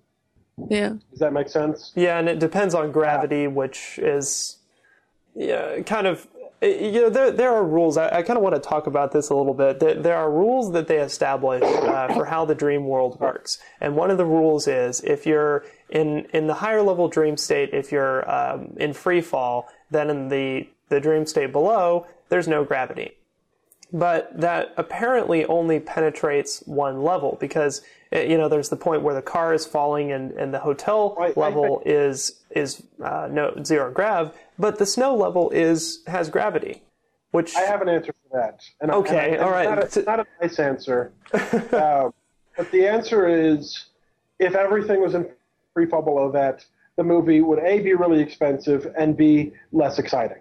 [0.69, 0.95] Yeah.
[1.11, 1.93] Does that make sense?
[1.95, 4.59] Yeah, and it depends on gravity, which is
[5.37, 6.27] yeah, kind of
[6.63, 7.97] you know there there are rules.
[7.97, 9.79] I, I kind of want to talk about this a little bit.
[9.79, 13.95] There, there are rules that they establish uh, for how the dream world works, and
[13.95, 17.93] one of the rules is if you're in in the higher level dream state, if
[17.93, 23.13] you're um, in free fall, then in the the dream state below, there's no gravity.
[23.93, 29.15] But that apparently only penetrates one level because eh, you know there's the point where
[29.15, 33.55] the car is falling and, and the hotel I- I level is is uh, no
[33.63, 36.83] zero grav, but the snow level is has gravity,
[37.31, 38.61] which I have an answer for that.
[38.81, 39.79] And I- Okay, and all right.
[39.79, 41.13] It's not a, it's not a nice answer.
[41.33, 42.11] uh,
[42.57, 43.87] but the answer is
[44.41, 45.29] if everything was in
[45.75, 46.65] free fall below that,
[46.97, 50.39] the movie would A, be really expensive, and B, less exciting.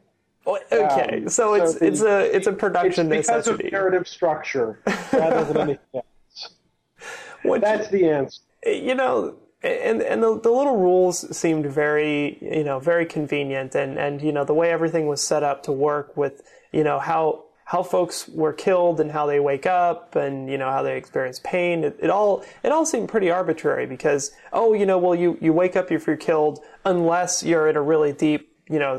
[0.47, 3.69] Okay, Um, so it's the- it's a it's a It's production because of necessity.
[3.71, 4.79] narrative structure
[5.13, 7.61] rather than anything else.
[7.61, 8.41] That's the answer.
[8.65, 13.97] you know and and the, the little rules seemed very you know very convenient and
[13.97, 17.43] and you know the way everything was set up to work with you know how
[17.65, 21.39] how folks were killed and how they wake up and you know how they experience
[21.43, 25.37] pain it, it all it all seemed pretty arbitrary because oh you know well you
[25.41, 28.97] you wake up if you're killed unless you're in a really deep you know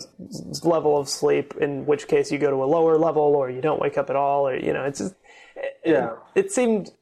[0.62, 3.80] level of sleep in which case you go to a lower level or you don't
[3.80, 5.14] wake up at all or you know it's just
[5.84, 6.12] Yeah.
[6.34, 6.92] it seemed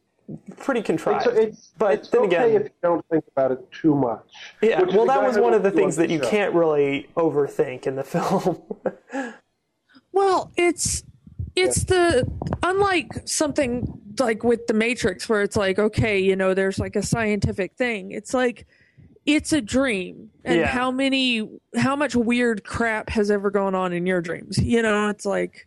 [0.56, 3.70] pretty contrived So it's, but it's then okay again if you don't think about it
[3.70, 4.24] too much.
[4.62, 6.30] yeah, which is well, that was one of the things want that you show.
[6.30, 8.62] can't really overthink in the film.
[10.12, 11.02] Well, it's
[11.56, 12.26] it's the
[12.62, 17.02] unlike something like with the Matrix where it's like okay, you know, there's like a
[17.02, 18.12] scientific thing.
[18.12, 18.66] It's like
[19.26, 20.66] it's a dream, and Yeah.
[20.66, 24.58] how many how much weird crap has ever gone on in your dreams?
[24.58, 25.66] You know, it's like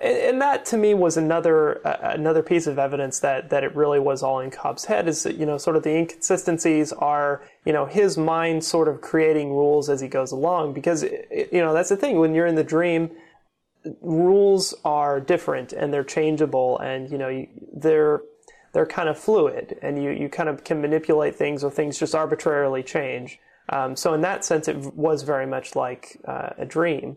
[0.00, 3.74] and, and that to me was another uh, another piece of evidence that that it
[3.74, 5.08] really was all in Cobb's head.
[5.08, 9.00] Is that you know sort of the inconsistencies are you know his mind sort of
[9.00, 12.46] creating rules as he goes along because it, you know that's the thing when you're
[12.46, 13.10] in the dream.
[14.00, 18.22] Rules are different and they're changeable, and you know they're
[18.74, 22.14] they're kind of fluid, and you, you kind of can manipulate things, or things just
[22.14, 23.38] arbitrarily change.
[23.70, 27.16] Um, so in that sense, it was very much like uh, a dream.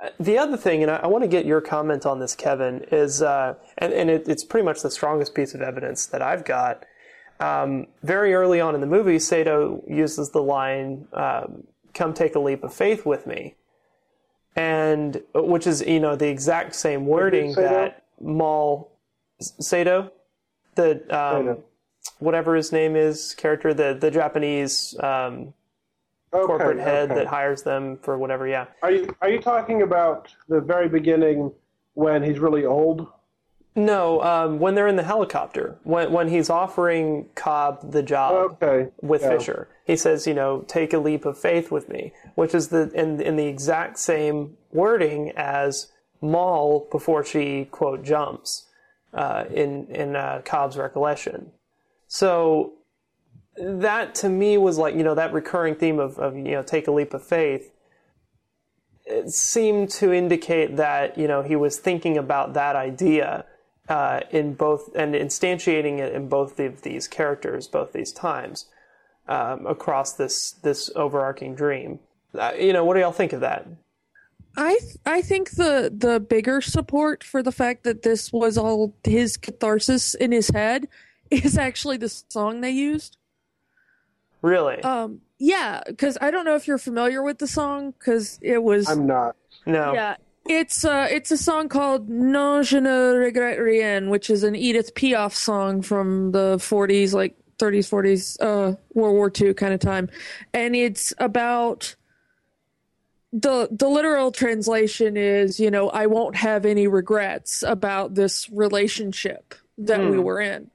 [0.00, 2.84] Uh, The other thing, and I, I want to get your comment on this, Kevin,
[2.92, 6.44] is uh, and, and it, it's pretty much the strongest piece of evidence that I've
[6.44, 6.84] got.
[7.40, 12.40] Um, very early on in the movie, Saito uses the line, um, "Come take a
[12.40, 13.54] leap of faith with me,"
[14.54, 18.90] and which is you know the exact same wording that Mal
[19.40, 20.12] Saito,
[20.78, 21.58] the um,
[22.18, 25.52] whatever his name is, character, the the Japanese um,
[26.32, 27.20] Okay, corporate head okay.
[27.20, 28.46] that hires them for whatever.
[28.46, 31.52] Yeah, Are you are you talking about the very beginning
[31.94, 33.06] when he's really old?
[33.74, 38.52] no, um, when they're in the helicopter, when when he's offering Cobb the job.
[38.62, 38.90] Okay.
[39.00, 39.30] with yeah.
[39.38, 39.68] Fischer.
[39.86, 43.20] He says, you know, take a leap of faith with me, which is the in
[43.22, 48.67] in the exact same wording as Mal before she quote jumps
[49.14, 51.52] uh, in in uh, Cobb's recollection.
[52.06, 52.72] So
[53.56, 56.88] that to me was like you know that recurring theme of, of you know take
[56.88, 57.70] a leap of faith.
[59.04, 63.44] It seemed to indicate that you know he was thinking about that idea
[63.88, 68.66] uh, in both and instantiating it in both of these characters, both these times
[69.26, 72.00] um, across this this overarching dream.
[72.38, 73.66] Uh, you know, what do y'all think of that?
[74.56, 78.94] I th- I think the the bigger support for the fact that this was all
[79.04, 80.88] his catharsis in his head
[81.30, 83.16] is actually the song they used.
[84.42, 84.80] Really?
[84.82, 88.88] Um, yeah, because I don't know if you're familiar with the song because it was
[88.88, 89.36] I'm not.
[89.66, 89.92] no.
[89.92, 90.16] yeah.
[90.48, 94.94] It's uh, it's a song called "Non je ne regrette rien," which is an Edith
[94.94, 100.08] Piaf song from the '40s, like '30s, '40s, uh, World War II kind of time,
[100.54, 101.94] and it's about
[103.32, 109.54] the the literal translation is, you know, I won't have any regrets about this relationship
[109.78, 110.22] that we hmm.
[110.22, 110.70] were in,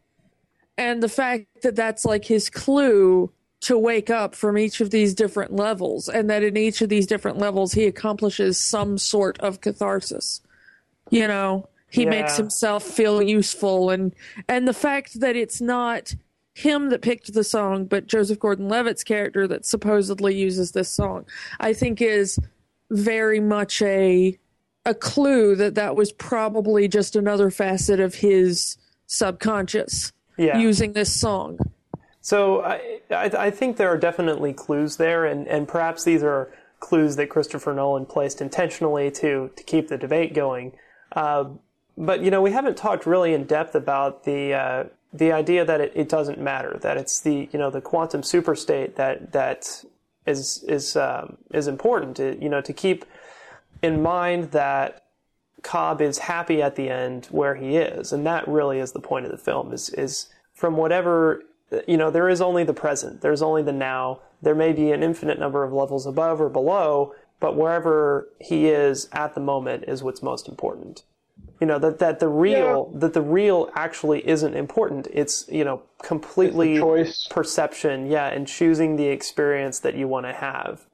[0.77, 5.13] and the fact that that's like his clue to wake up from each of these
[5.13, 9.61] different levels and that in each of these different levels he accomplishes some sort of
[9.61, 10.41] catharsis
[11.09, 11.67] you know?
[11.89, 12.09] He Yeah.
[12.09, 14.15] makes himself feel useful and
[14.47, 16.15] and the fact that it's not
[16.53, 21.25] him that picked the song but joseph gordon-levitt's character that supposedly uses this song
[21.59, 22.39] i think is
[22.91, 24.37] very much a
[24.85, 30.57] a clue that that was probably just another facet of his subconscious Yeah.
[30.59, 31.57] using this song
[32.21, 36.53] So I, I, I think there are definitely clues there, and, and perhaps these are
[36.79, 40.71] clues that Christopher Nolan placed intentionally to to keep the debate going.
[41.13, 41.45] Uh,
[41.97, 45.79] but you know, we haven't talked really in depth about the uh, the idea that
[45.79, 49.83] it, it doesn't matter, that it's the you know the quantum superstate that that
[50.25, 52.17] is is um, is important.
[52.17, 53.05] To, you know, to keep
[53.81, 55.03] in mind that
[55.61, 59.25] Cobb is happy at the end where he is, and that really is the point
[59.25, 59.71] of the film.
[59.71, 61.43] Is is from whatever
[61.87, 63.21] you know, there is only the present.
[63.21, 64.19] There's only the now.
[64.41, 69.09] There may be an infinite number of levels above or below, but wherever he is
[69.11, 71.03] at the moment is what's most important.
[71.63, 75.07] You know that that the real that the real actually isn't important.
[75.09, 77.25] It's you know completely choice.
[77.29, 80.85] perception, yeah, and choosing the experience that you want to have.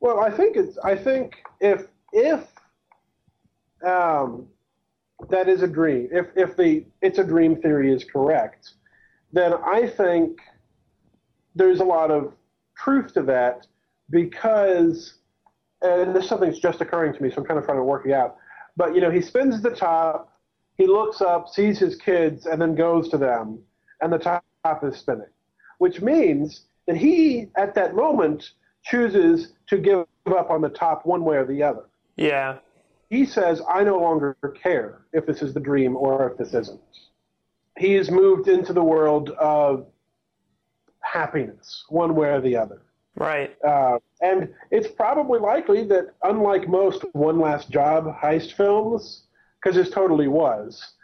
[0.00, 0.78] Well, I think it's.
[0.78, 2.46] I think if if
[3.84, 4.46] um,
[5.28, 8.70] that is a dream, if if the it's a dream theory is correct,
[9.34, 10.40] then I think
[11.54, 12.32] there's a lot of
[12.74, 13.66] truth to that
[14.08, 15.18] because,
[15.82, 18.12] and this something's just occurring to me, so I'm kind of trying to work it
[18.12, 18.38] out.
[18.76, 20.32] But you know, he spins the top,
[20.76, 23.60] he looks up, sees his kids, and then goes to them,
[24.00, 24.44] and the top
[24.82, 25.26] is spinning,
[25.78, 28.50] which means that he, at that moment,
[28.82, 31.84] chooses to give up on the top one way or the other.
[32.16, 32.58] Yeah,
[33.10, 36.80] He says, I no longer care if this is the dream or if this isn't.
[37.78, 39.86] He has moved into the world of
[41.00, 42.82] happiness, one way or the other.
[43.16, 43.54] right.
[43.64, 49.24] Uh, and it's probably likely that, unlike most one last job heist films,
[49.62, 50.94] because this totally was,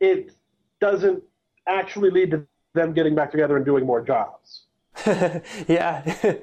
[0.00, 0.32] it
[0.80, 1.22] doesn't
[1.66, 4.62] actually lead to them getting back together and doing more jobs.
[5.68, 6.02] yeah,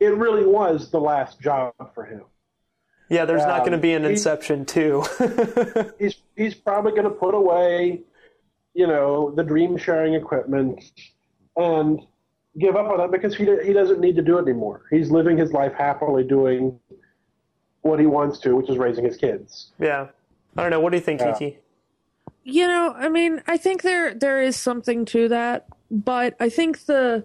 [0.00, 2.22] It really was the last job for him.
[3.08, 3.24] yeah.
[3.24, 5.04] There's not Um, going to be an Inception too.
[5.98, 8.00] He's he's probably going to put away,
[8.74, 10.82] you know, the dream sharing equipment
[11.56, 12.00] and
[12.58, 14.82] give up on it because he he doesn't need to do it anymore.
[14.90, 16.78] He's living his life happily doing
[17.82, 19.72] what he wants to, which is raising his kids.
[19.78, 20.08] yeah.
[20.54, 20.80] I don't know.
[20.80, 21.32] What do you think, Yeah.
[21.32, 21.58] Kiki?
[22.44, 26.84] You know, I mean, I think there there is something to that, but I think
[26.86, 27.24] the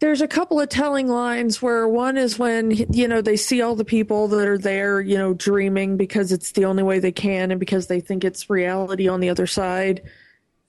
[0.00, 3.76] there's a couple of telling lines where one is when you know they see all
[3.76, 7.50] the people that are there, you know, dreaming because it's the only way they can
[7.50, 10.02] and because they think it's reality on the other side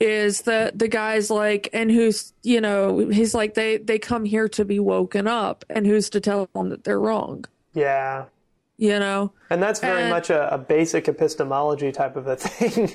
[0.03, 4.49] is that the guy's like and who's you know he's like they they come here
[4.49, 8.25] to be woken up and who's to tell them that they're wrong Yeah.
[8.77, 12.91] you know And that's very And- much a, a basic epistemology type of a thing.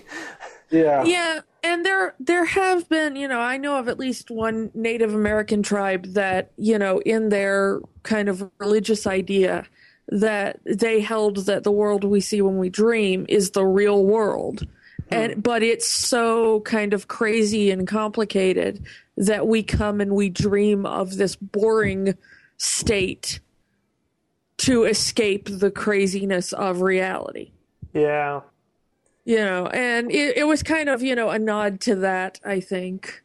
[0.71, 1.03] Yeah.
[1.05, 5.15] Yeah, and there there have been, you know, I know of at least one Native
[5.15, 9.65] American tribe that, you know, in their kind of religious idea
[10.09, 14.67] that they held that the world we see when we dream is the real world.
[15.11, 18.85] And but it's so kind of crazy and complicated
[19.17, 22.17] that we come and we dream of this boring
[22.57, 23.41] state
[24.59, 27.53] to escape the craziness of reality
[27.93, 28.41] yeah.
[29.25, 32.61] you know and it, it was kind of you know a nod to that i
[32.61, 33.23] think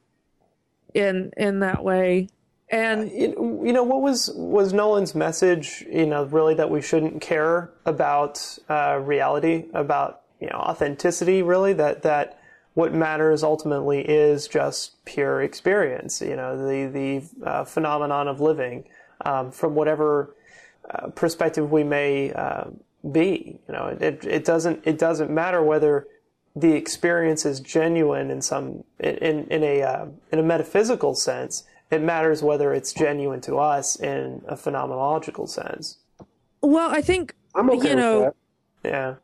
[0.93, 2.27] in in that way
[2.69, 5.85] and You, you know what was was Nolan's message?
[5.87, 11.41] You know, really that we shouldn't care about uh, reality, about you know authenticity.
[11.41, 12.39] Really, that that
[12.73, 16.21] what matters ultimately is just pure experience.
[16.21, 18.83] You know, the the uh, phenomenon of living
[19.23, 20.35] um, from whatever
[20.89, 22.65] uh, perspective we may uh,
[23.09, 23.57] be.
[23.69, 26.07] You know, it it doesn't it doesn't matter whether
[26.57, 31.63] the experience is genuine in some in in a uh, in a metaphysical sense.
[31.89, 35.99] It matters whether it's genuine to us in a phenomenological sense.
[36.61, 38.33] well i think I'm okay you know with
[38.83, 38.89] that.
[38.89, 39.15] Yeah,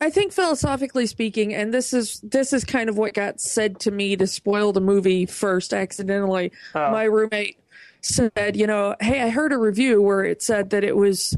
[0.00, 3.90] I think philosophically speaking, and this is this is kind of what got said to
[3.90, 6.52] me to spoil the movie first accidentally.
[6.74, 6.90] Oh.
[6.92, 7.58] My roommate
[8.00, 11.36] said, you know, hey, I heard a review where it said that it was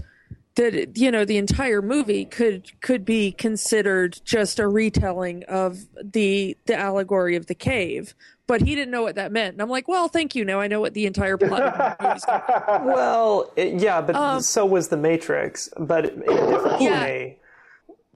[0.56, 6.54] that you know the entire movie could could be considered just a retelling of the
[6.66, 8.14] the allegory of the cave,
[8.46, 9.54] but he didn't know what that meant.
[9.54, 10.44] And I'm like, well, thank you.
[10.44, 12.24] Now I know what the entire plot of the movie is.
[12.94, 17.04] well, it, yeah, but um, so was the Matrix, but in a different Yeah.
[17.04, 17.38] way.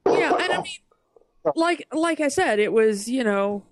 [0.07, 0.73] Yeah and i mean
[1.55, 3.63] like like i said it was you know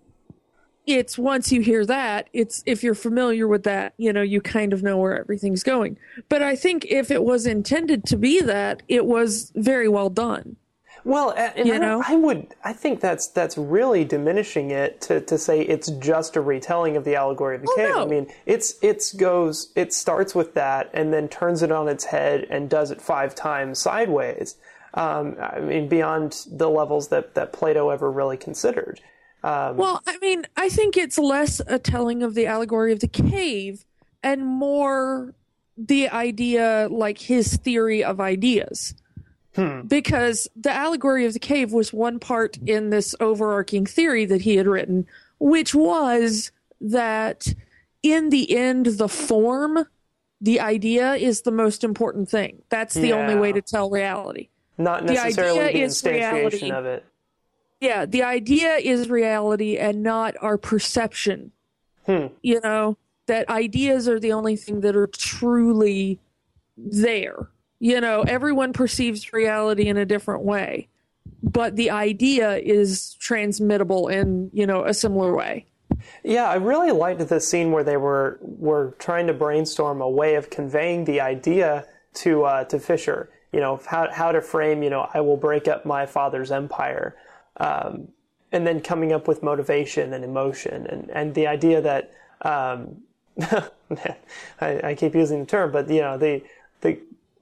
[0.86, 4.72] it's once you hear that it's if you're familiar with that you know you kind
[4.72, 5.96] of know where everything's going
[6.28, 10.56] but i think if it was intended to be that it was very well done
[11.04, 12.02] Well, and You I, know?
[12.06, 16.40] I would, I think that's that's really diminishing it to, to say it's just a
[16.40, 17.88] retelling of the allegory of the oh, cave.
[17.88, 18.02] no.
[18.02, 22.04] I mean, it's it's goes, it starts with that and then turns it on its
[22.04, 24.56] head and does it five times sideways.
[24.94, 29.00] Um, I mean, beyond the levels that that Plato ever really considered.
[29.76, 33.84] well i mean i think it's less a telling of the allegory of the cave
[34.22, 35.34] and more
[35.76, 38.94] the idea like his theory of ideas
[39.86, 44.56] because the allegory of the cave was one part in this overarching theory that he
[44.56, 45.06] had written,
[45.38, 47.54] which was that
[48.02, 49.86] in the end, the form,
[50.40, 52.62] the idea is the most important thing.
[52.70, 54.48] That's the only way to tell reality.
[54.78, 56.70] Not necessarily the, is instantiation reality.
[56.70, 57.04] of it.
[57.80, 61.52] Yeah, the idea is reality and not our perception
[62.06, 62.96] You know,
[63.26, 66.18] that ideas are the only thing that are truly
[66.76, 67.48] there.
[67.78, 70.88] You know, everyone perceives reality in a different way,
[71.42, 75.66] but the idea is transmittable in, you know, a similar way.
[76.24, 80.34] Yeah, I really liked the scene where they were were trying to brainstorm a way
[80.34, 83.30] of conveying the idea to uh, to Fischer.
[83.52, 84.82] You know how how to frame.
[84.82, 87.16] You know, I will break up my father's empire,
[87.58, 88.08] um,
[88.50, 93.02] and then coming up with motivation and emotion, and and the idea that um,
[93.40, 96.42] I, I keep using the term, but you know the
[96.80, 96.98] the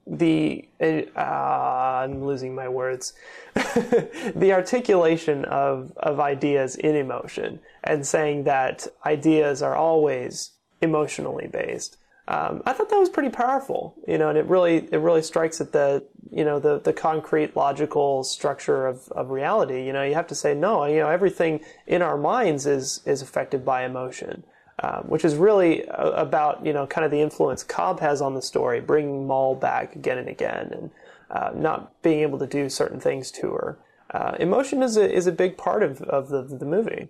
[0.07, 3.13] the uh, I'm losing my words.
[3.53, 10.51] the articulation of of ideas in emotion and saying that ideas are always
[10.81, 11.97] emotionally based.
[12.31, 15.59] Um, I thought that was pretty powerful, you know, and it really it really strikes
[15.59, 19.85] at the you know the the concrete logical structure of, of reality.
[19.85, 20.85] You know, you have to say no.
[20.85, 24.43] You know, everything in our minds is is affected by emotion
[24.81, 28.41] um, which is really about you know kind of the influence Cobb has on the
[28.41, 30.91] story, bringing Mal back again and again, and
[31.29, 33.77] uh, not being able to do certain things to her.
[34.09, 37.09] Uh, emotion is a is a big part of, of the the movie.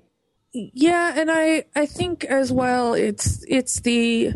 [0.51, 4.33] Yeah, and I I think as well it's it's the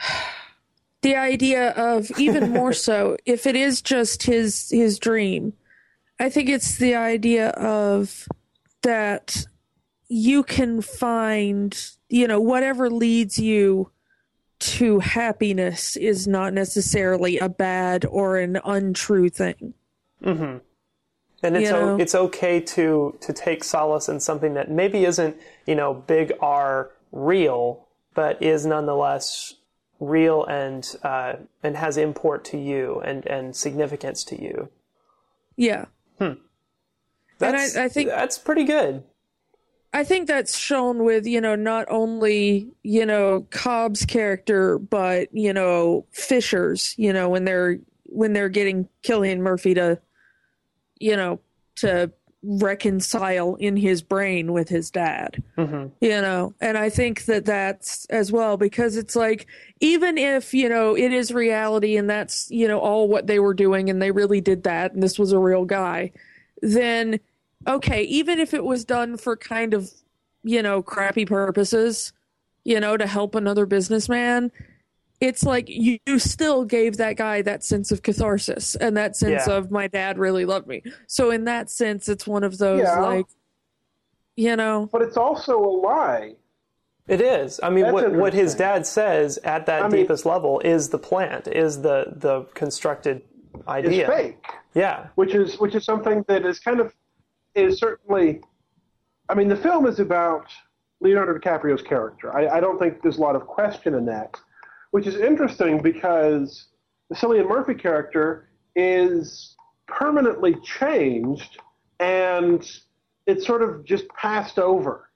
[1.02, 5.52] the idea of even more so if it is just his his dream.
[6.20, 8.26] I think it's the idea of
[8.82, 9.46] that
[10.08, 11.78] you can find
[12.08, 13.90] you know, whatever leads you
[14.60, 19.74] to happiness is not necessarily a bad or an untrue thing.
[20.22, 20.58] Mm-hmm.
[21.44, 25.36] And it's o- it's okay to to take solace in something that maybe isn't
[25.66, 29.54] you know big R real, but is nonetheless
[30.00, 34.68] real and uh, and has import to you and and significance to you.
[35.56, 35.86] Yeah.
[37.38, 39.04] That's, I- I think- that's pretty good.
[39.92, 45.52] I think that's shown with, you know, not only, you know, Cobb's character, but, you
[45.54, 49.98] know, Fischer's, you know, when they're when they're getting Cillian Murphy to,
[50.98, 51.40] you know,
[51.76, 52.12] to
[52.48, 55.42] reconcile in his brain with his dad.
[55.58, 55.90] Mhm.
[56.00, 59.46] You know, and I think that that's as well because it's like
[59.80, 63.52] even if, you know, it is reality and that's, you know, all what they were
[63.52, 66.10] doing and they really did that and this was a real guy,
[66.62, 67.20] then
[67.66, 69.90] okay, even if it was done for kind of,
[70.42, 72.12] you know, crappy purposes,
[72.64, 74.50] you know, to help another businessman,
[75.20, 79.46] it's like you, you still gave that guy that sense of catharsis and that sense
[79.46, 79.54] Yeah.
[79.56, 80.82] of my dad really loved me.
[81.06, 83.00] So in that sense, it's one of those Yeah.
[83.00, 83.26] like,
[84.36, 86.36] you know, But it's also a lie.
[87.08, 87.58] It is.
[87.62, 90.90] I mean, That's what what his dad says at that I mean- deepest level is
[90.90, 93.22] the plant, is the the constructed
[93.54, 94.06] It's idea.
[94.06, 94.44] fake.
[94.74, 95.06] Yeah.
[95.16, 96.94] which is which is something that is kind of
[97.54, 98.40] is certainly.
[99.30, 100.46] I mean, the film is about
[101.00, 102.34] Leonardo DiCaprio's character.
[102.34, 104.36] I, I don't think there's a lot of question in that,
[104.90, 106.66] which is interesting because
[107.08, 111.58] the Cillian Murphy character is permanently changed,
[112.00, 112.68] and
[113.26, 115.10] it's sort of just passed over.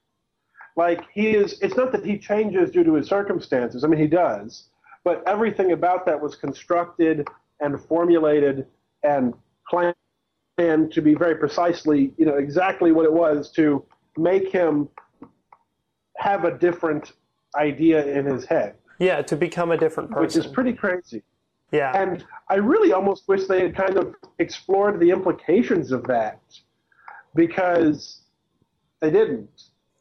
[0.75, 1.59] Like he is.
[1.61, 3.83] It's not that he changes due to his circumstances.
[3.83, 4.69] I mean, he does,
[5.03, 7.27] but everything about that was constructed
[7.59, 8.65] and formulated
[9.03, 9.33] and
[9.69, 9.95] planned
[10.57, 13.83] to be very precisely, you know, exactly what it was to
[14.17, 14.89] make him
[16.17, 17.13] have a different
[17.55, 20.21] idea in his head, Yeah, to become a different person.
[20.21, 21.23] which is pretty crazy.
[21.71, 21.91] yeah.
[21.99, 26.39] And I really almost wish they had kind of explored the implications of that
[27.35, 28.21] because
[28.99, 29.49] they didn't.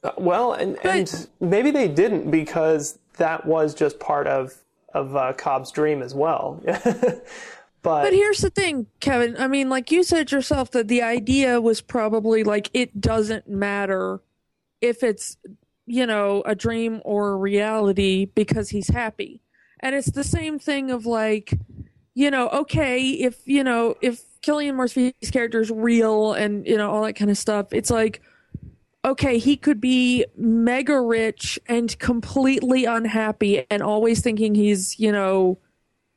[0.05, 4.63] Uh, well, and and maybe they didn't because that was just part of
[4.95, 6.61] of uh, Cobb's dream as well.
[6.65, 7.23] but,
[7.83, 9.37] But here's the thing, Kevin.
[9.39, 14.21] I mean, like you said yourself, that the idea was probably like it doesn't matter
[14.81, 15.37] if it's,
[15.87, 19.41] you know, a dream or a reality because he's happy.
[19.81, 21.55] And it's the same thing of like,
[22.15, 26.91] you know, okay, if, you know, if Cillian Murphy's character is real and, you know,
[26.91, 28.23] all that kind of stuff, it's like,
[29.05, 35.59] okay, he could be mega rich and completely unhappy and always thinking he's, you know,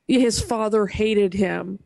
[0.07, 1.79] his father hated him.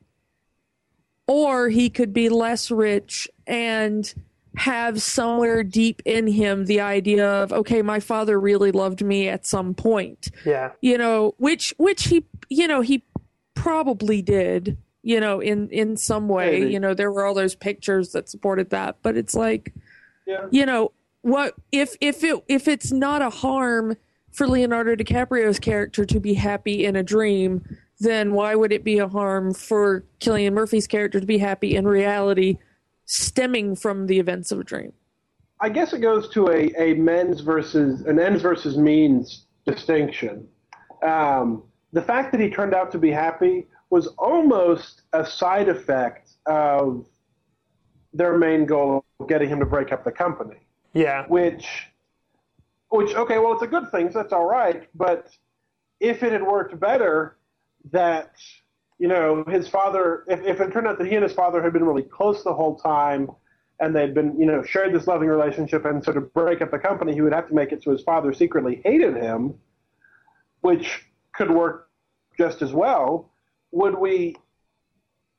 [1.28, 4.14] Or he could be less rich and
[4.60, 9.46] have somewhere deep in him the idea of, okay, my father really loved me at
[9.46, 10.30] some point.
[10.46, 13.04] yeah, You know, which which he you know, he
[13.56, 16.60] probably did, you know, in in some way.
[16.60, 16.74] Maybe.
[16.74, 18.98] You know, there were all those pictures that supported that.
[19.02, 19.74] But it's like
[20.28, 20.48] Yeah.
[20.52, 20.92] you know
[21.22, 23.96] what if if it if it's not a harm
[24.32, 27.64] for Leonardo DiCaprio's character to be happy in a dream,
[28.00, 31.88] then why would it be a harm for Cillian Murphy's character to be happy in
[31.88, 32.58] reality,
[33.10, 34.94] stemming from the events of a dream?
[35.60, 40.48] I guess it goes to a, a men's versus an ends versus means distinction.
[41.04, 46.34] Um, the fact that he turned out to be happy was almost a side effect
[46.46, 47.08] of
[48.14, 50.58] their main goal of getting him to break up the company.
[50.94, 51.26] Yeah.
[51.28, 51.88] Which,
[52.90, 54.88] which okay, well, it's a good thing, so that's all right.
[54.94, 55.30] But
[56.00, 57.38] if it had worked better,
[57.92, 58.34] that
[59.00, 61.74] you know his father, if, if it turned out that he and his father had
[61.74, 63.32] been really close the whole time,
[63.80, 66.78] and they'd been you know shared this loving relationship, and sort of break up the
[66.78, 69.56] company, he would have to make it so his father secretly hated him,
[70.62, 71.90] which could work
[72.38, 73.32] just as well.
[73.72, 74.36] Would we?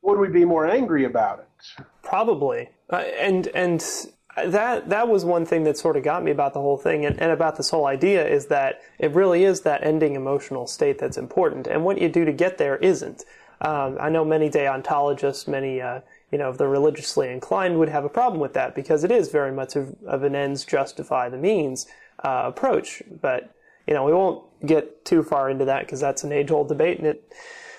[0.03, 1.85] Would we be more angry about it?
[2.03, 3.85] Probably, uh, and and
[4.47, 7.21] that that was one thing that sort of got me about the whole thing and,
[7.21, 11.19] and, about this whole idea is that it really is that ending emotional state that's
[11.19, 13.25] important, and what you do to get there isn't.
[13.61, 16.01] Um, I know many deontologists, many uh,
[16.33, 19.31] you know of the religiously inclined would have a problem with that because it is
[19.31, 21.87] very much of, of an ends justify the means
[22.25, 23.03] uh, approach.
[23.21, 23.55] But
[23.87, 26.99] you know we won't get too far into that because that's an age old debate,
[26.99, 27.33] and it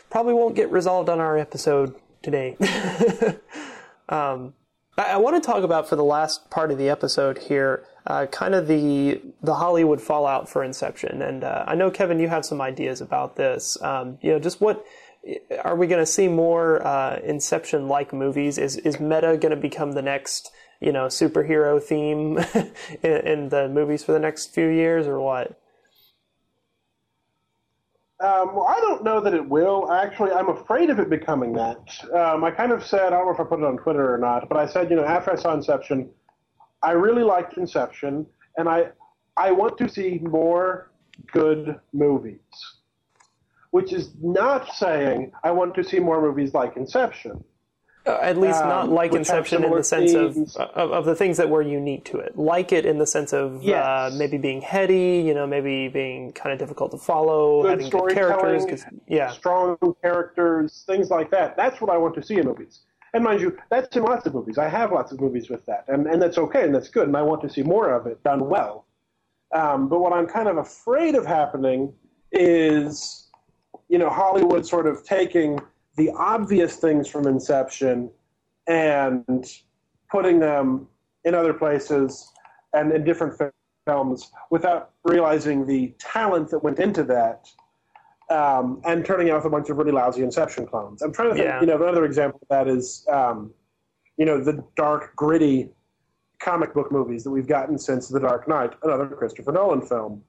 [0.09, 2.55] probably won't get resolved on our episode today.
[4.09, 4.53] um,
[4.97, 8.27] I, I, want to talk about for the last part of the episode here, uh,
[8.27, 12.45] kind of the the Hollywood fallout for Inception, and uh, I know Kevin, you have
[12.45, 13.82] some ideas about this.
[13.82, 14.86] Um, you know, just what
[15.63, 18.57] are we going to see more uh, Inception like movies?
[18.57, 22.38] Is is meta going to become the next you know superhero theme
[23.03, 25.57] in, in the movies for the next few years, or what?
[28.22, 29.91] Um, well, I don't know that it will.
[29.91, 31.80] Actually, I'm afraid of it becoming that.
[32.13, 34.19] Um, I kind of said, I don't know if I put it on Twitter or
[34.19, 36.07] not, but I said, you know, after I saw Inception,
[36.84, 38.89] I really liked Inception, and I,
[39.38, 40.91] I want to see more
[41.32, 42.38] good movies.
[43.72, 47.43] Which is not saying I want to see more movies like Inception.
[48.05, 50.36] Uh, at least not um, like Inception in the sense of,
[50.76, 52.36] of, of the things that were unique to it.
[52.36, 53.86] Like it in the sense of uh, yes.
[53.86, 57.89] uh, maybe being heady, you know, maybe being kind of difficult to follow, good having
[57.89, 61.55] good characters, yeah, strong characters, things like that.
[61.55, 62.80] That's what I want to see in movies.
[63.13, 64.57] And mind you, that's in lots of movies.
[64.57, 67.15] I have lots of movies with that, and and that's okay, and that's good, and
[67.15, 68.86] I want to see more of it done well.
[69.53, 71.93] Um, but what I'm kind of afraid of happening
[72.32, 73.28] is,
[73.91, 75.59] you know, Hollywood sort of taking
[75.97, 78.09] the obvious things from Inception
[78.65, 79.45] and
[80.09, 80.87] putting them
[81.25, 82.31] in other places
[82.73, 83.37] and in different
[83.85, 87.49] films without realizing the talent that went into that
[88.29, 91.01] um, and turning out with a bunch of really lousy Inception clones.
[91.01, 91.59] I'm trying to think, yeah.
[91.59, 93.53] you know, another example of that is, um,
[94.15, 95.69] you know, the dark, gritty
[96.39, 100.23] comic book movies that we've gotten since The Dark Knight, another Christopher Nolan film,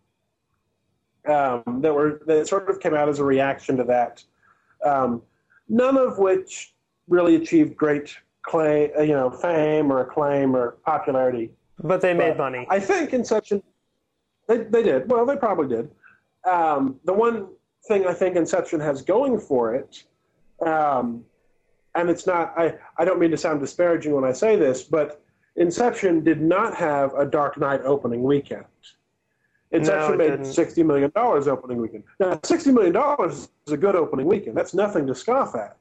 [1.28, 4.22] um, that were that sort of came out as a reaction to that.
[4.84, 5.22] Um,
[5.68, 6.74] none of which
[7.08, 11.50] really achieved great claim, uh, you know, fame or acclaim or popularity.
[11.82, 12.66] But they made but money.
[12.70, 13.62] I think Inception,
[14.48, 15.10] they, they did.
[15.10, 15.90] Well, they probably did.
[16.48, 17.48] Um, the one
[17.88, 20.04] thing I think Inception has going for it,
[20.64, 21.24] um,
[21.94, 25.22] and it's not, I, I don't mean to sound disparaging when I say this, but
[25.56, 28.64] Inception did not have a Dark Knight opening weekend.
[29.72, 32.04] Inception no, it made sixty million dollars opening weekend.
[32.20, 34.56] Now, sixty million dollars is a good opening weekend.
[34.56, 35.78] That's nothing to scoff at,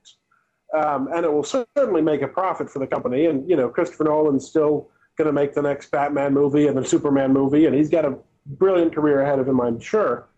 [0.74, 3.26] um, and it will certainly make a profit for the company.
[3.26, 6.86] And you know, Christopher Nolan's still going to make the next Batman movie and the
[6.86, 10.30] Superman movie, and he's got a brilliant career ahead of him, I'm sure.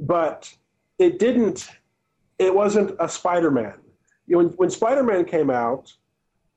[0.00, 0.52] But
[0.98, 1.68] it didn't.
[2.38, 3.78] It wasn't a Spider-Man.
[4.26, 5.92] You know, when, when Spider-Man came out,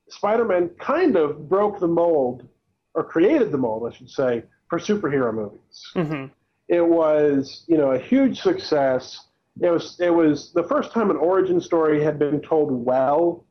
[0.08, 2.46] Spider-Man kind of broke the mold,
[2.94, 5.90] or created the mold, I should say, for superhero movies.
[5.94, 6.32] Mm-hmm.
[6.70, 9.26] It was, you know, a huge success.
[9.60, 13.44] It was it was the first time an origin story had been told well.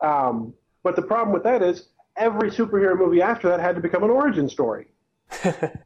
[0.00, 4.04] Um, but the problem with that is every superhero movie after that had to become
[4.04, 4.86] an origin story.
[5.42, 5.82] it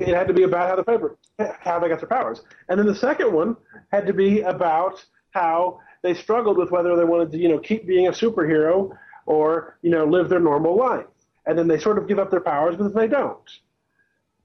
[0.00, 1.16] had to be about how the favorite,
[1.60, 3.56] how they got their powers, and then the second one
[3.92, 7.86] had to be about how they struggled with whether they wanted to, you know, keep
[7.86, 8.90] being a superhero
[9.26, 11.06] or you know live their normal life,
[11.46, 13.48] and then they sort of give up their powers, but then they don't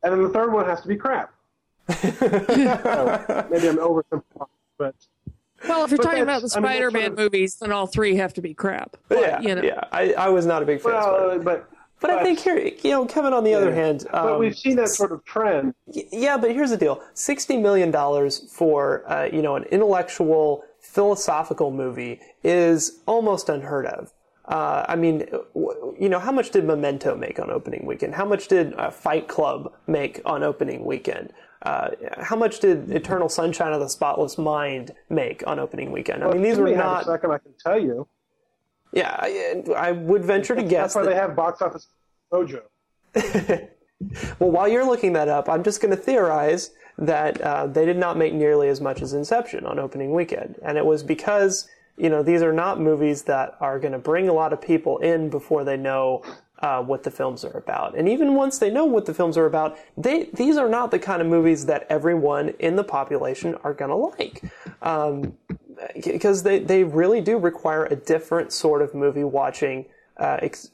[0.04, 1.34] and then the third one has to be crap.
[1.90, 2.08] so
[3.50, 4.48] maybe I'm oversimplifying,
[4.78, 4.96] but
[5.68, 8.42] well, if you're talking about the Spider-Man I mean, movies, then all three have to
[8.42, 8.96] be crap.
[9.08, 9.62] But, yeah, you know.
[9.62, 9.84] yeah.
[9.92, 10.94] I, I was not a big fan.
[10.94, 11.70] Well, but, but
[12.02, 13.34] but I think here, you know, Kevin.
[13.34, 13.58] On the yeah.
[13.58, 15.74] other hand, um, but we've seen that sort of trend.
[15.88, 21.72] Yeah, but here's the deal: sixty million dollars for uh, you know an intellectual, philosophical
[21.72, 24.14] movie is almost unheard of.
[24.50, 25.28] Uh, I mean,
[26.00, 28.16] you know, how much did Memento make on opening weekend?
[28.16, 31.34] How much did uh, Fight Club make on opening weekend?
[31.62, 36.24] Uh, how much did Eternal Sunshine of the Spotless Mind make on opening weekend?
[36.24, 37.04] I mean, these were not.
[37.04, 38.08] A second, I can tell you.
[38.92, 40.94] Yeah, I, I would venture to guess.
[40.94, 41.10] That's why that...
[41.10, 41.88] they have box office
[42.34, 42.64] mojo.
[44.40, 47.98] Well, while you're looking that up, I'm just going to theorize that uh, they did
[47.98, 51.68] not make nearly as much as Inception on opening weekend, and it was because
[52.00, 54.98] you know these are not movies that are going to bring a lot of people
[55.00, 56.24] in before they know
[56.60, 59.46] uh, what the films are about, and even once they know what the films are
[59.46, 63.74] about, they these are not the kind of movies that everyone in the population are
[63.74, 64.44] going to like.
[64.82, 65.38] Um,
[66.04, 69.86] because they, they really do require a different sort of movie watching
[70.18, 70.72] uh, ex-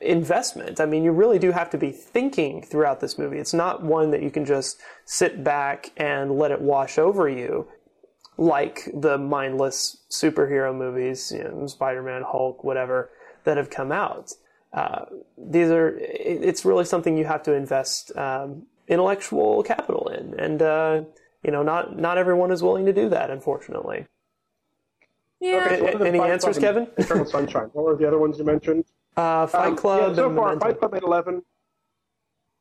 [0.00, 0.80] investment.
[0.80, 3.38] I mean, you really do have to be thinking throughout this movie.
[3.38, 7.68] It's not one that you can just sit back and let it wash over you
[8.40, 13.10] like the mindless superhero movies, you know, Spider-Man, Hulk, whatever,
[13.44, 14.32] that have come out.
[14.72, 15.04] Uh,
[15.36, 20.40] these are, it's really something you have to invest um, intellectual capital in.
[20.40, 21.02] And, uh,
[21.42, 24.06] you know, not, not everyone is willing to do that, unfortunately.
[25.38, 25.64] Yeah.
[25.66, 26.88] Okay, so what Any answers, Club Kevin?
[26.96, 27.68] Eternal Sunshine.
[27.74, 28.86] What were the other ones you mentioned?
[29.18, 30.66] Uh, Fight Um, Club Yeah, so and far, Memento.
[30.66, 31.42] Fight Club made 11.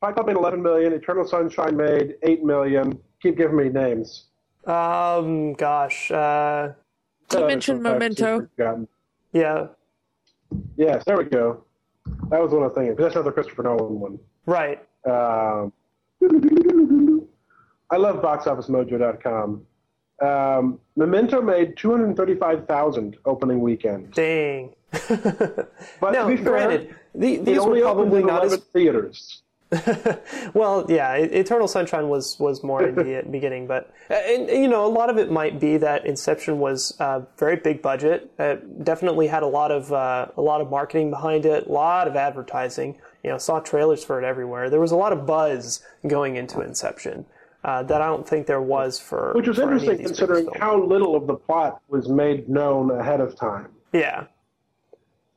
[0.02, 0.92] Fight Club made 11 million.
[0.92, 3.00] Eternal Sunshine made 8 million.
[3.22, 4.26] Keep giving me names.
[4.70, 6.74] Um, gosh, uh,
[7.34, 8.48] You mentioned Memento.
[9.34, 9.68] yeah,
[10.78, 11.64] Yes, there we go.
[12.30, 12.98] That was one of the things.
[12.98, 14.20] That's another Christopher Nolan one.
[14.46, 14.80] right.
[15.06, 15.72] Um,
[17.92, 19.66] I love BoxOfficeMojo.com.
[20.22, 24.12] Um, Memento made 235,000 opening weekend.
[24.14, 24.76] Dang.
[26.02, 28.66] But now, to be fair, granted, the, these were only opened probably not 11 as
[28.66, 29.44] theaters.
[30.54, 30.86] well.
[30.90, 34.90] Yeah, Eternal Sunshine was was more in the beginning, but uh, and, you know, a
[34.90, 38.32] lot of it might be that Inception was uh, very big budget.
[38.40, 42.08] It definitely had a lot of uh, a lot of marketing behind it, a lot
[42.08, 43.00] of advertising.
[43.24, 44.70] You know, saw trailers for it everywhere.
[44.70, 47.26] There was a lot of buzz going into Inception.
[47.62, 50.48] Uh, that I don't think there was for Which was for any of interesting considering
[50.58, 53.68] how little of the plot was made known ahead of time.
[53.92, 54.28] yeah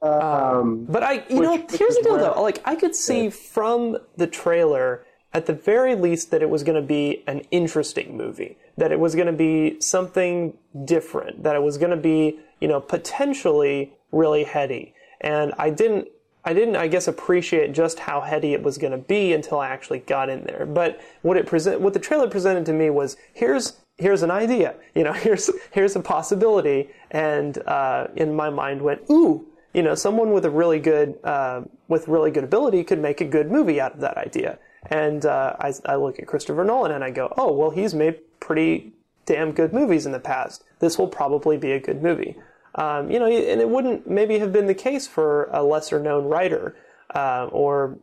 [0.03, 2.43] Um, But I, you Which- know, here's the deal though.
[2.43, 6.77] Like, I could see from the trailer, at the very least, that it was going
[6.77, 8.59] to be an interesting movie.
[8.77, 11.43] That it was going to be something different.
[11.45, 14.95] That it was going to be, you know, potentially really heady.
[15.21, 16.09] And I didn't,
[16.45, 19.69] I didn't, I guess, appreciate just how heady it was going to be until I
[19.69, 20.67] actually got in there.
[20.67, 24.75] But what it present, what the trailer presented to me was here's here's an idea.
[24.97, 29.95] You know, here's here's a possibility, and uh, in my mind went, ooh, you know,
[29.95, 33.81] someone with a really good uh, with really good ability could make a good movie
[33.81, 34.59] out of that idea.
[34.87, 38.19] And uh, I, I look at Christopher Nolan and I go, oh, well, he's made
[38.41, 38.93] pretty
[39.27, 40.65] damn good movies in the past.
[40.81, 42.37] This will probably be a good movie.
[42.75, 46.25] Um, you know, and it wouldn't maybe have been the case for a lesser known
[46.25, 46.75] writer
[47.15, 47.99] uh, or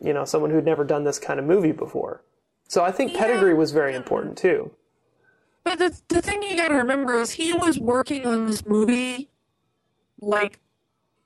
[0.00, 2.22] you know someone who'd never done this kind of movie before.
[2.68, 4.70] So I think pedigree was very important too.
[5.64, 9.30] But the the thing you gotta remember is he was working on this movie
[10.20, 10.58] like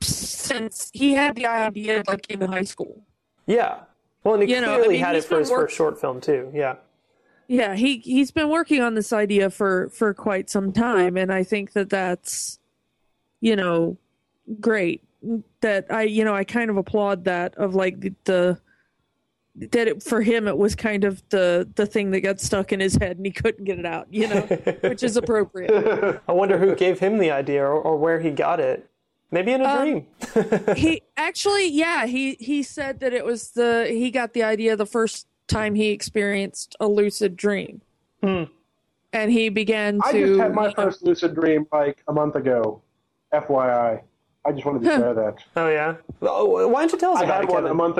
[0.05, 3.02] since he had the idea like in high school.
[3.46, 3.80] Yeah.
[4.22, 6.00] Well, and he You know, I clearly mean, had it for his work- first short
[6.00, 6.50] film too.
[6.55, 6.76] Yeah.
[7.46, 11.42] Yeah, he he's been working on this idea for for quite some time, and I
[11.44, 12.59] think that that's
[13.40, 13.98] you know
[14.61, 15.02] great.
[15.61, 18.61] That I you know I kind of applaud that of like the, the
[19.57, 22.80] that it, for him it was kind of the the thing that got stuck in
[22.80, 24.40] his head and he couldn't get it out, you know,
[24.80, 26.22] which is appropriate.
[26.28, 28.88] I wonder who gave him the idea or, or where he got it.
[29.35, 30.07] Maybe in a Um, dream.
[30.76, 34.87] he actually yeah he he said that it was the he got the idea the
[34.87, 37.80] first time he experienced a lucid dream
[38.22, 38.49] and
[39.32, 42.37] he began to I just had my you know- first lucid dream like a month
[42.37, 42.80] ago.
[43.32, 44.01] FYI.
[44.47, 45.37] I just wanted to share that.
[45.57, 45.97] Oh yeah.
[46.22, 47.70] Oh, why don't you tell us I about had it, one Kevin?
[47.72, 47.99] a month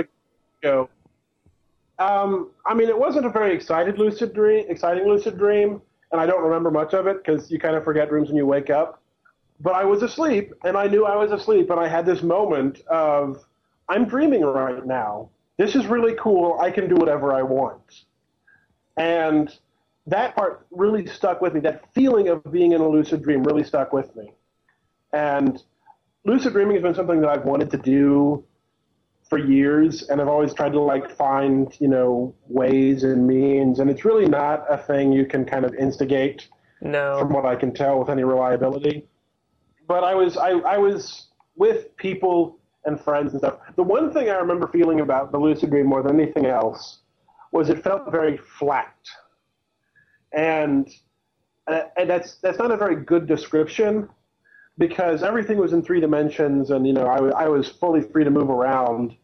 [0.62, 0.89] ago.
[1.99, 5.82] Um, I mean, it wasn't a very excited lucid dream, exciting lucid dream,
[6.12, 8.47] and I don't remember much of it because you kind of forget dreams when you
[8.47, 9.01] wake up.
[9.65, 12.83] But I was asleep, and I knew I was asleep, and I had this moment
[12.87, 13.43] of,
[13.89, 15.31] I'm dreaming right now.
[15.57, 16.59] This is really cool.
[16.61, 18.05] I can do whatever I want.
[18.99, 19.51] And
[20.07, 21.61] that part really stuck with me.
[21.61, 24.35] That feeling of being in a lucid dream really stuck with me.
[25.15, 25.62] And
[26.27, 28.45] lucid dreaming has been something that I've wanted to do
[29.31, 33.89] for years, and I've always tried to like find you know ways and means, and
[33.89, 36.49] it's really not a thing you can kind of instigate
[36.83, 39.09] from what I can tell with any reliability.
[39.87, 43.59] But I was I, I was with people and friends and stuff.
[43.76, 46.99] The one thing I remember feeling about the lucid dream more than anything else
[47.53, 48.97] was it felt very flat,
[50.32, 50.89] and
[51.66, 54.09] uh, and that's that's not a very good description
[54.76, 58.30] because everything was in three dimensions and you know I, I was fully free to
[58.30, 59.14] move around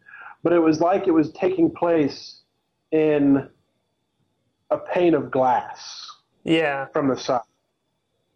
[0.43, 2.41] but it was like it was taking place
[2.91, 3.49] in
[4.69, 6.07] a pane of glass
[6.43, 6.85] Yeah.
[6.93, 7.41] from the side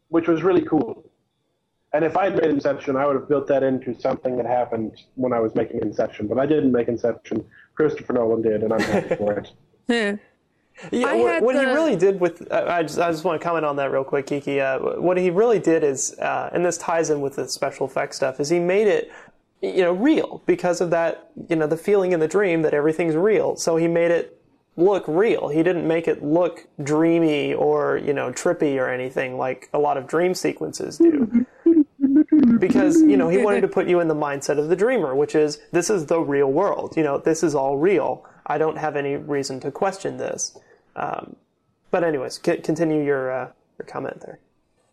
[0.09, 1.09] which was really cool
[1.95, 5.01] And if I had made Inception, I would have built that into something that happened
[5.15, 6.27] when I was making Inception.
[6.27, 7.45] But I didn't make Inception.
[7.75, 10.19] Christopher Nolan did, and I'm happy for it.
[10.91, 13.39] Yeah, I what, had what he really did with uh, I just I just want
[13.39, 14.59] to comment on that real quick, Kiki.
[14.59, 18.17] Uh, what he really did is, uh, and this ties in with the special effects
[18.17, 19.09] stuff, is he made it,
[19.61, 23.15] you know, real because of that, you know, the feeling in the dream that everything's
[23.15, 23.55] real.
[23.55, 24.41] So he made it
[24.75, 25.47] look real.
[25.47, 29.95] He didn't make it look dreamy or you know trippy or anything like a lot
[29.95, 31.45] of dream sequences do.
[32.59, 35.35] Because you know he wanted to put you in the mindset of the dreamer, which
[35.35, 36.95] is this is the real world.
[36.95, 38.25] You know this is all real.
[38.47, 40.57] I don't have any reason to question this.
[40.95, 41.35] Um,
[41.91, 44.39] but anyways, c- continue your uh, your comment there.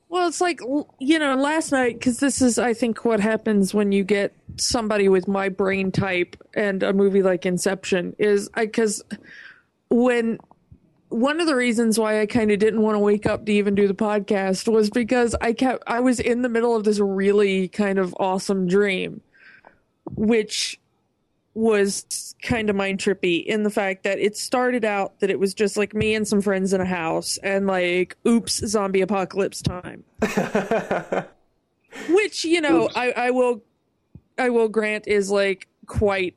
[0.08, 0.60] Well, it's like
[0.98, 5.08] you know, last night because this is, I think, what happens when you get somebody
[5.08, 9.02] with my brain type and a movie like Inception is I because
[9.88, 10.38] when
[11.12, 13.74] one of the reasons why I kind of didn't want to wake up to even
[13.74, 17.68] do the podcast was because I kept I was in the middle of this really
[17.68, 19.20] kind of awesome dream,
[20.14, 20.80] which
[21.54, 25.52] was kind of mind trippy in the fact that it started out that it was
[25.52, 30.02] just like me and some friends in a house and like oops zombie apocalypse time.
[32.08, 33.62] Which you know I, I will
[34.38, 36.34] i will grant is like quite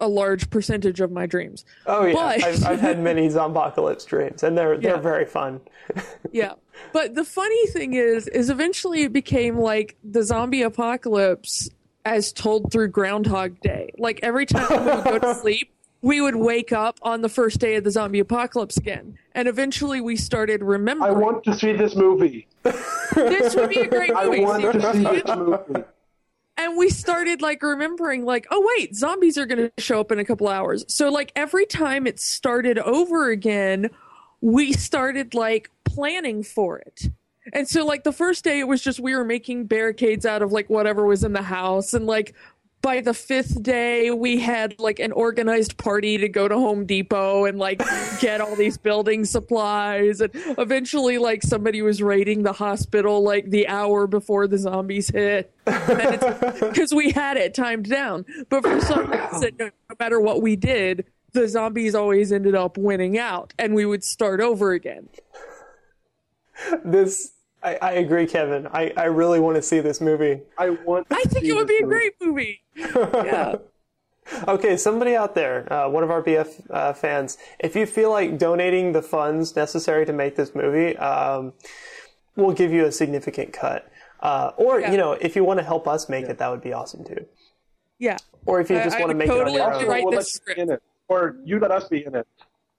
[0.00, 4.42] a large percentage of my dreams Oh yeah, But- I've, I've had many zombocalypse dreams,
[4.42, 5.00] and they're they're Yeah.
[5.00, 5.60] very fun.
[6.32, 6.52] yeah
[6.92, 11.68] but the funny thing is is eventually it became like the zombie apocalypse
[12.04, 15.70] as told through groundhog day like every time we would go to sleep
[16.02, 20.00] we would wake up on the first day of the zombie apocalypse again and eventually
[20.00, 21.12] we started remembering.
[21.14, 22.46] I want to see this movie.
[22.62, 25.84] this would be a great I movie want to see See, this movie.
[26.60, 30.18] And we started like remembering like oh wait zombies are going to show up in
[30.18, 30.84] a couple hours.
[30.88, 33.90] So like every time it started over again
[34.40, 37.08] we started like planning for it.
[37.52, 40.52] And so like the first day it was just we were making barricades out of
[40.52, 42.34] like whatever was in the house and like
[42.82, 47.44] by the fifth day we had like an organized party to go to home depot
[47.44, 47.82] and like
[48.20, 50.20] get all these building supplies.
[50.20, 55.52] And eventually like somebody was raiding the hospital like the hour before the zombies hit.
[55.64, 58.24] Because we had it timed down.
[58.48, 63.18] But for some reason no matter what we did the zombies always ended up winning
[63.18, 65.08] out and we would start over again.
[66.84, 68.66] This I, I agree, Kevin.
[68.68, 70.40] I, I really want to see this movie.
[70.56, 71.08] I want.
[71.10, 71.94] To i think see it would this be a movie.
[71.94, 72.60] great movie
[73.26, 73.56] yeah
[74.48, 78.38] Okay, somebody out there, uh, one of our BF uh, fans, if you feel like
[78.38, 81.52] donating the funds necessary to make this movie, um,
[82.36, 83.90] we'll give you a significant cut.
[84.20, 84.92] Uh, or Yeah.
[84.92, 87.26] you know, if you want to help us make it, that would be awesome too.
[87.98, 89.88] yeah Or if you just I want to make totally it on your own.
[89.88, 90.56] Write we'll this let you script.
[90.58, 92.26] be in it, or you let us be in it.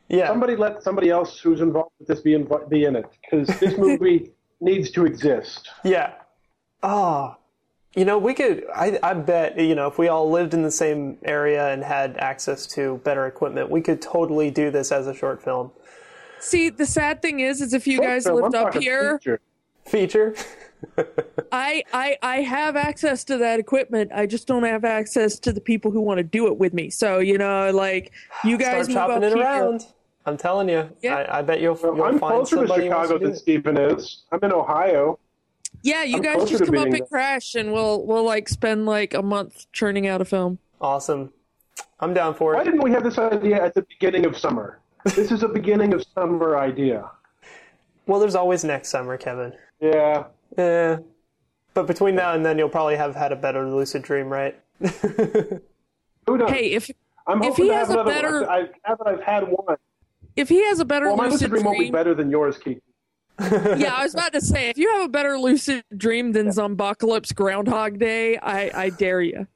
[0.08, 3.48] Yeah, Somebody let somebody else who's involved with this be inv- be in it because
[3.60, 4.32] this movie
[4.62, 5.70] needs to exist.
[5.84, 6.14] yeah.
[6.84, 7.36] Oh,
[7.96, 8.66] you know, we could.
[8.74, 12.18] I, I bet you know if we all lived in the same area and had
[12.18, 15.72] access to better equipment, we could totally do this as a short film
[16.42, 19.20] see the sad thing is is if you oh, guys So, I'm lived up here
[19.20, 19.42] feature.
[19.86, 20.36] feature.
[21.52, 24.12] I, I I have access to that equipment.
[24.14, 26.90] I just don't have access to the people who want to do it with me.
[26.90, 28.12] So you know, like
[28.44, 29.44] you guys Start move chopping up it here.
[29.44, 29.86] around.
[30.26, 30.90] I'm telling you.
[31.02, 31.16] Yeah.
[31.16, 33.26] I, I bet you'll, Well, you'll I'm find closer to somebody who wants Chicago to
[33.26, 33.40] do than.
[33.40, 34.24] Stephen is.
[34.32, 35.18] I'm in Ohio.
[35.84, 37.06] Yeah, you I'm guys just come up and there.
[37.06, 40.60] crash, and we'll we'll like spend like a month churning out a film.
[40.80, 41.32] Awesome.
[42.00, 42.58] I'm down for it.
[42.58, 44.80] Why didn't we have this idea at the beginning of summer?
[45.06, 47.10] This is a beginning of summer idea.
[48.06, 49.54] Well, there's always next summer, Kevin.
[49.80, 50.26] Yeah.
[50.58, 50.98] Yeah.
[51.74, 54.60] But between now and then, you'll probably have had a better lucid dream, right?
[54.82, 56.50] Who knows?
[56.52, 56.90] Hey, if
[57.28, 58.50] I'm if he to has have a better- one.
[58.50, 59.78] I, now that I've had one.
[60.36, 62.58] If he has a better Well, my lucid lucid dream won't be better than yours,
[62.58, 62.82] Keith.
[63.40, 67.34] yeah, I was about to say if you have a better lucid dream than Zombocalypse
[67.34, 69.48] Groundhog Day, I I dare you.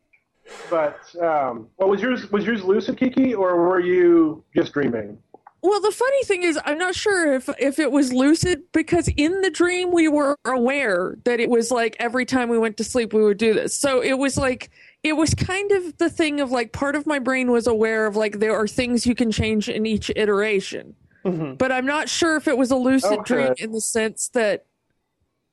[0.69, 5.17] But um, well, was yours was yours lucid, Kiki, or were you just dreaming?
[5.61, 9.41] Well, the funny thing is, I'm not sure if if it was lucid because in
[9.41, 13.13] the dream we were aware that it was like every time we went to sleep
[13.13, 13.75] we would do this.
[13.75, 14.69] So it was like
[15.05, 18.15] it was kind of the thing of like part of my brain was aware of
[18.15, 20.95] like there are things you can change in each iteration.
[21.23, 21.53] Mm-hmm.
[21.55, 23.23] But I'm not sure if it was a lucid Okay.
[23.35, 24.65] dream in the sense that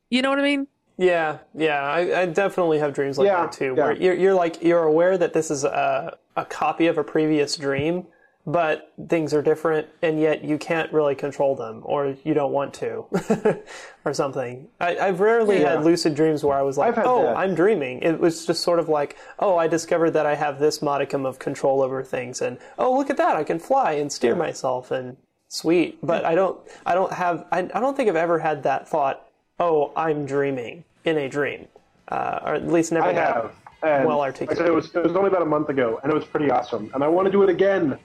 [0.08, 0.68] you know what I mean?
[0.96, 1.82] Yeah, yeah.
[1.82, 3.84] I, I definitely have dreams like Yeah, that too, yeah.
[3.84, 7.56] where you're, you're like you're aware that this is a a copy of a previous
[7.56, 8.06] dream,
[8.44, 12.74] but things are different, and yet you can't really control them, or you don't want
[12.74, 13.04] to,
[14.04, 14.68] or something.
[14.80, 15.76] I, I've rarely Yeah.
[15.76, 17.36] had lucid dreams where I was like, "Oh, that.
[17.36, 20.82] I'm dreaming." It was just sort of like, "Oh, I discovered that I have this
[20.82, 24.34] modicum of control over things," and "Oh, look at that, I can fly and steer
[24.34, 25.16] myself," and
[25.48, 25.98] sweet.
[26.02, 29.24] But I don't, I don't have, I, I don't think I've ever had that thought.
[29.60, 30.82] Oh, I'm dreaming.
[31.04, 31.66] in a dream,
[32.08, 33.52] uh, or at least never I have.
[33.82, 34.66] Well like I said, articulated.
[34.66, 36.90] it was, it was only about a month ago, and it was pretty awesome.
[36.94, 37.98] And I want to do it again.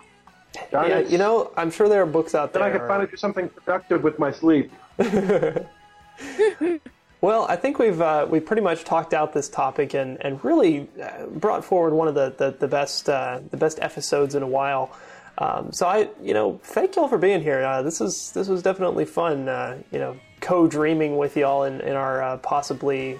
[0.71, 1.09] Darn Yeah, it.
[1.09, 2.73] you know, I'm sure there are books out then there.
[2.73, 4.71] I can finally do something productive with my sleep.
[7.19, 10.87] Well, I think we've uh, we pretty much talked out this topic and, and really
[11.01, 14.47] uh, brought forward one of the the, the best uh, the best episodes in a
[14.47, 14.91] while.
[15.39, 17.63] Um, so I you know thank y'all for being here.
[17.63, 19.49] Uh, this is this was definitely fun.
[19.49, 23.19] Uh, you know, co-dreaming with y'all in in our uh, possibly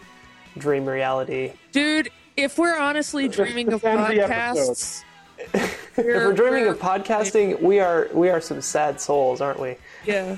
[0.60, 1.54] dream reality.
[1.72, 5.04] Dude, if we're honestly dreaming of this ends podcasts,
[5.40, 9.76] If we're dreaming of podcasting, we are we are some sad souls, aren't we?
[10.06, 10.38] Yeah.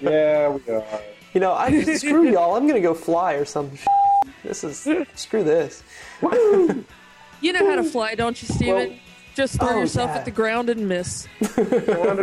[0.00, 0.84] Yeah, we are.
[1.34, 2.56] You know, I screw y'all.
[2.56, 3.74] I'm gonna go fly or some.
[3.76, 3.86] Sh-
[4.44, 5.82] this is screw this.
[7.40, 8.74] You know how to fly, don't you, Steven?
[8.74, 8.98] Well-
[9.36, 10.16] Just throw Oh, yourself yeah.
[10.18, 11.28] at the ground and miss.
[11.56, 12.18] Round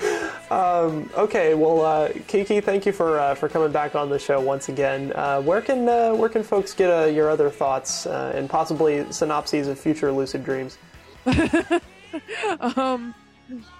[0.00, 1.14] miss.
[1.18, 4.68] Okay, well, uh, Kiki, thank you for uh, for coming back on the show once
[4.68, 5.12] again.
[5.14, 9.10] Uh, where can uh, where can folks get uh, your other thoughts uh, and possibly
[9.12, 10.78] synopses of future lucid dreams?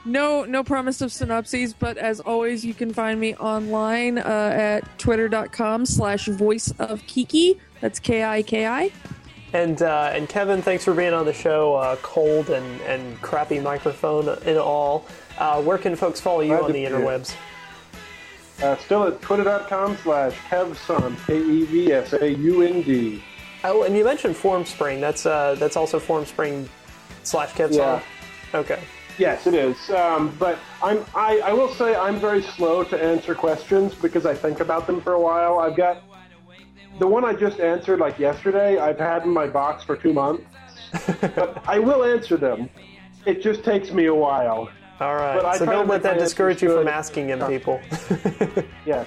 [0.05, 4.99] No, no promise of synopses, but as always, you can find me online uh, at
[4.99, 7.61] twitter.com slash voice of Kiki.
[7.81, 8.91] That's K I K I.
[9.53, 11.75] And uh, and Kevin, thanks for being on the show.
[11.75, 15.07] Uh, cold and, and crappy microphone and all.
[15.39, 17.35] Uh, where can folks follow you Glad on the interwebs?
[18.63, 23.23] Uh, still at twitter.com slash kevsaund, K-E-V-S-A-U-N-D.
[23.65, 25.01] Oh, and you mentioned FormSpring.
[25.01, 26.69] That's uh, that's also FormSpring
[27.23, 27.73] slash KevSaund.
[27.73, 28.03] Yeah.
[28.55, 28.81] Okay.
[29.17, 29.91] Yes, it is.
[29.91, 34.35] Um, but I'm, I, I will say I'm very slow to answer questions because I
[34.35, 35.59] think about them for a while.
[35.59, 36.03] I've got
[37.01, 38.79] the one I just answered like yesterday.
[38.79, 40.45] I've had in my box for two months,
[41.21, 42.71] but I will answer them.
[43.27, 44.69] It just takes me a while.
[45.01, 45.37] All right.
[45.37, 47.81] But I so don't let that discourage you from asking him, people.
[48.85, 49.07] Yes.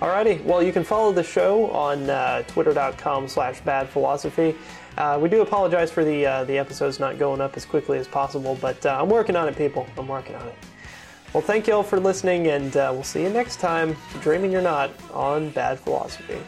[0.00, 4.56] Alrighty, well, you can follow the show on uh, twitter.com slash bad philosophy.
[4.98, 8.08] Uh, we do apologize for the uh, the episodes not going up as quickly as
[8.08, 9.86] possible, but uh, I'm working on it, people.
[9.96, 10.56] I'm working on it.
[11.32, 14.62] Well, thank you all for listening, and uh, we'll see you next time, dreaming or
[14.62, 16.38] not, on Bad Philosophy.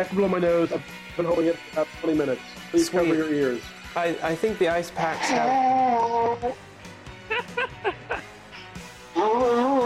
[0.00, 0.72] Have to blow my nose.
[0.72, 0.82] I've
[1.16, 2.40] been holding it for about 20 minutes.
[2.70, 3.00] Please Sweet.
[3.00, 3.62] cover your ears.
[3.94, 6.54] I, I think the ice packs have.
[9.22, 9.76] Ah.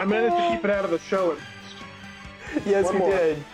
[0.00, 1.36] I managed to keep it out of the show.
[2.66, 3.10] Yes, One you more.
[3.10, 3.44] did.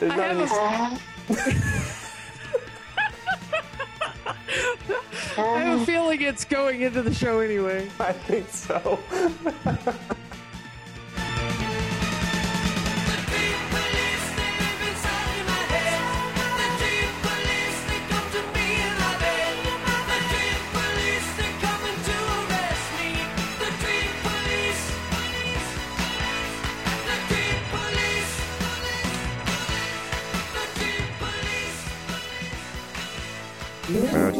[0.00, 1.60] There's I not have any.
[5.38, 7.88] I have a feeling it's going into the show anyway.
[8.00, 8.98] I think so.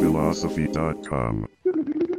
[0.03, 2.12] badphilosophy.com.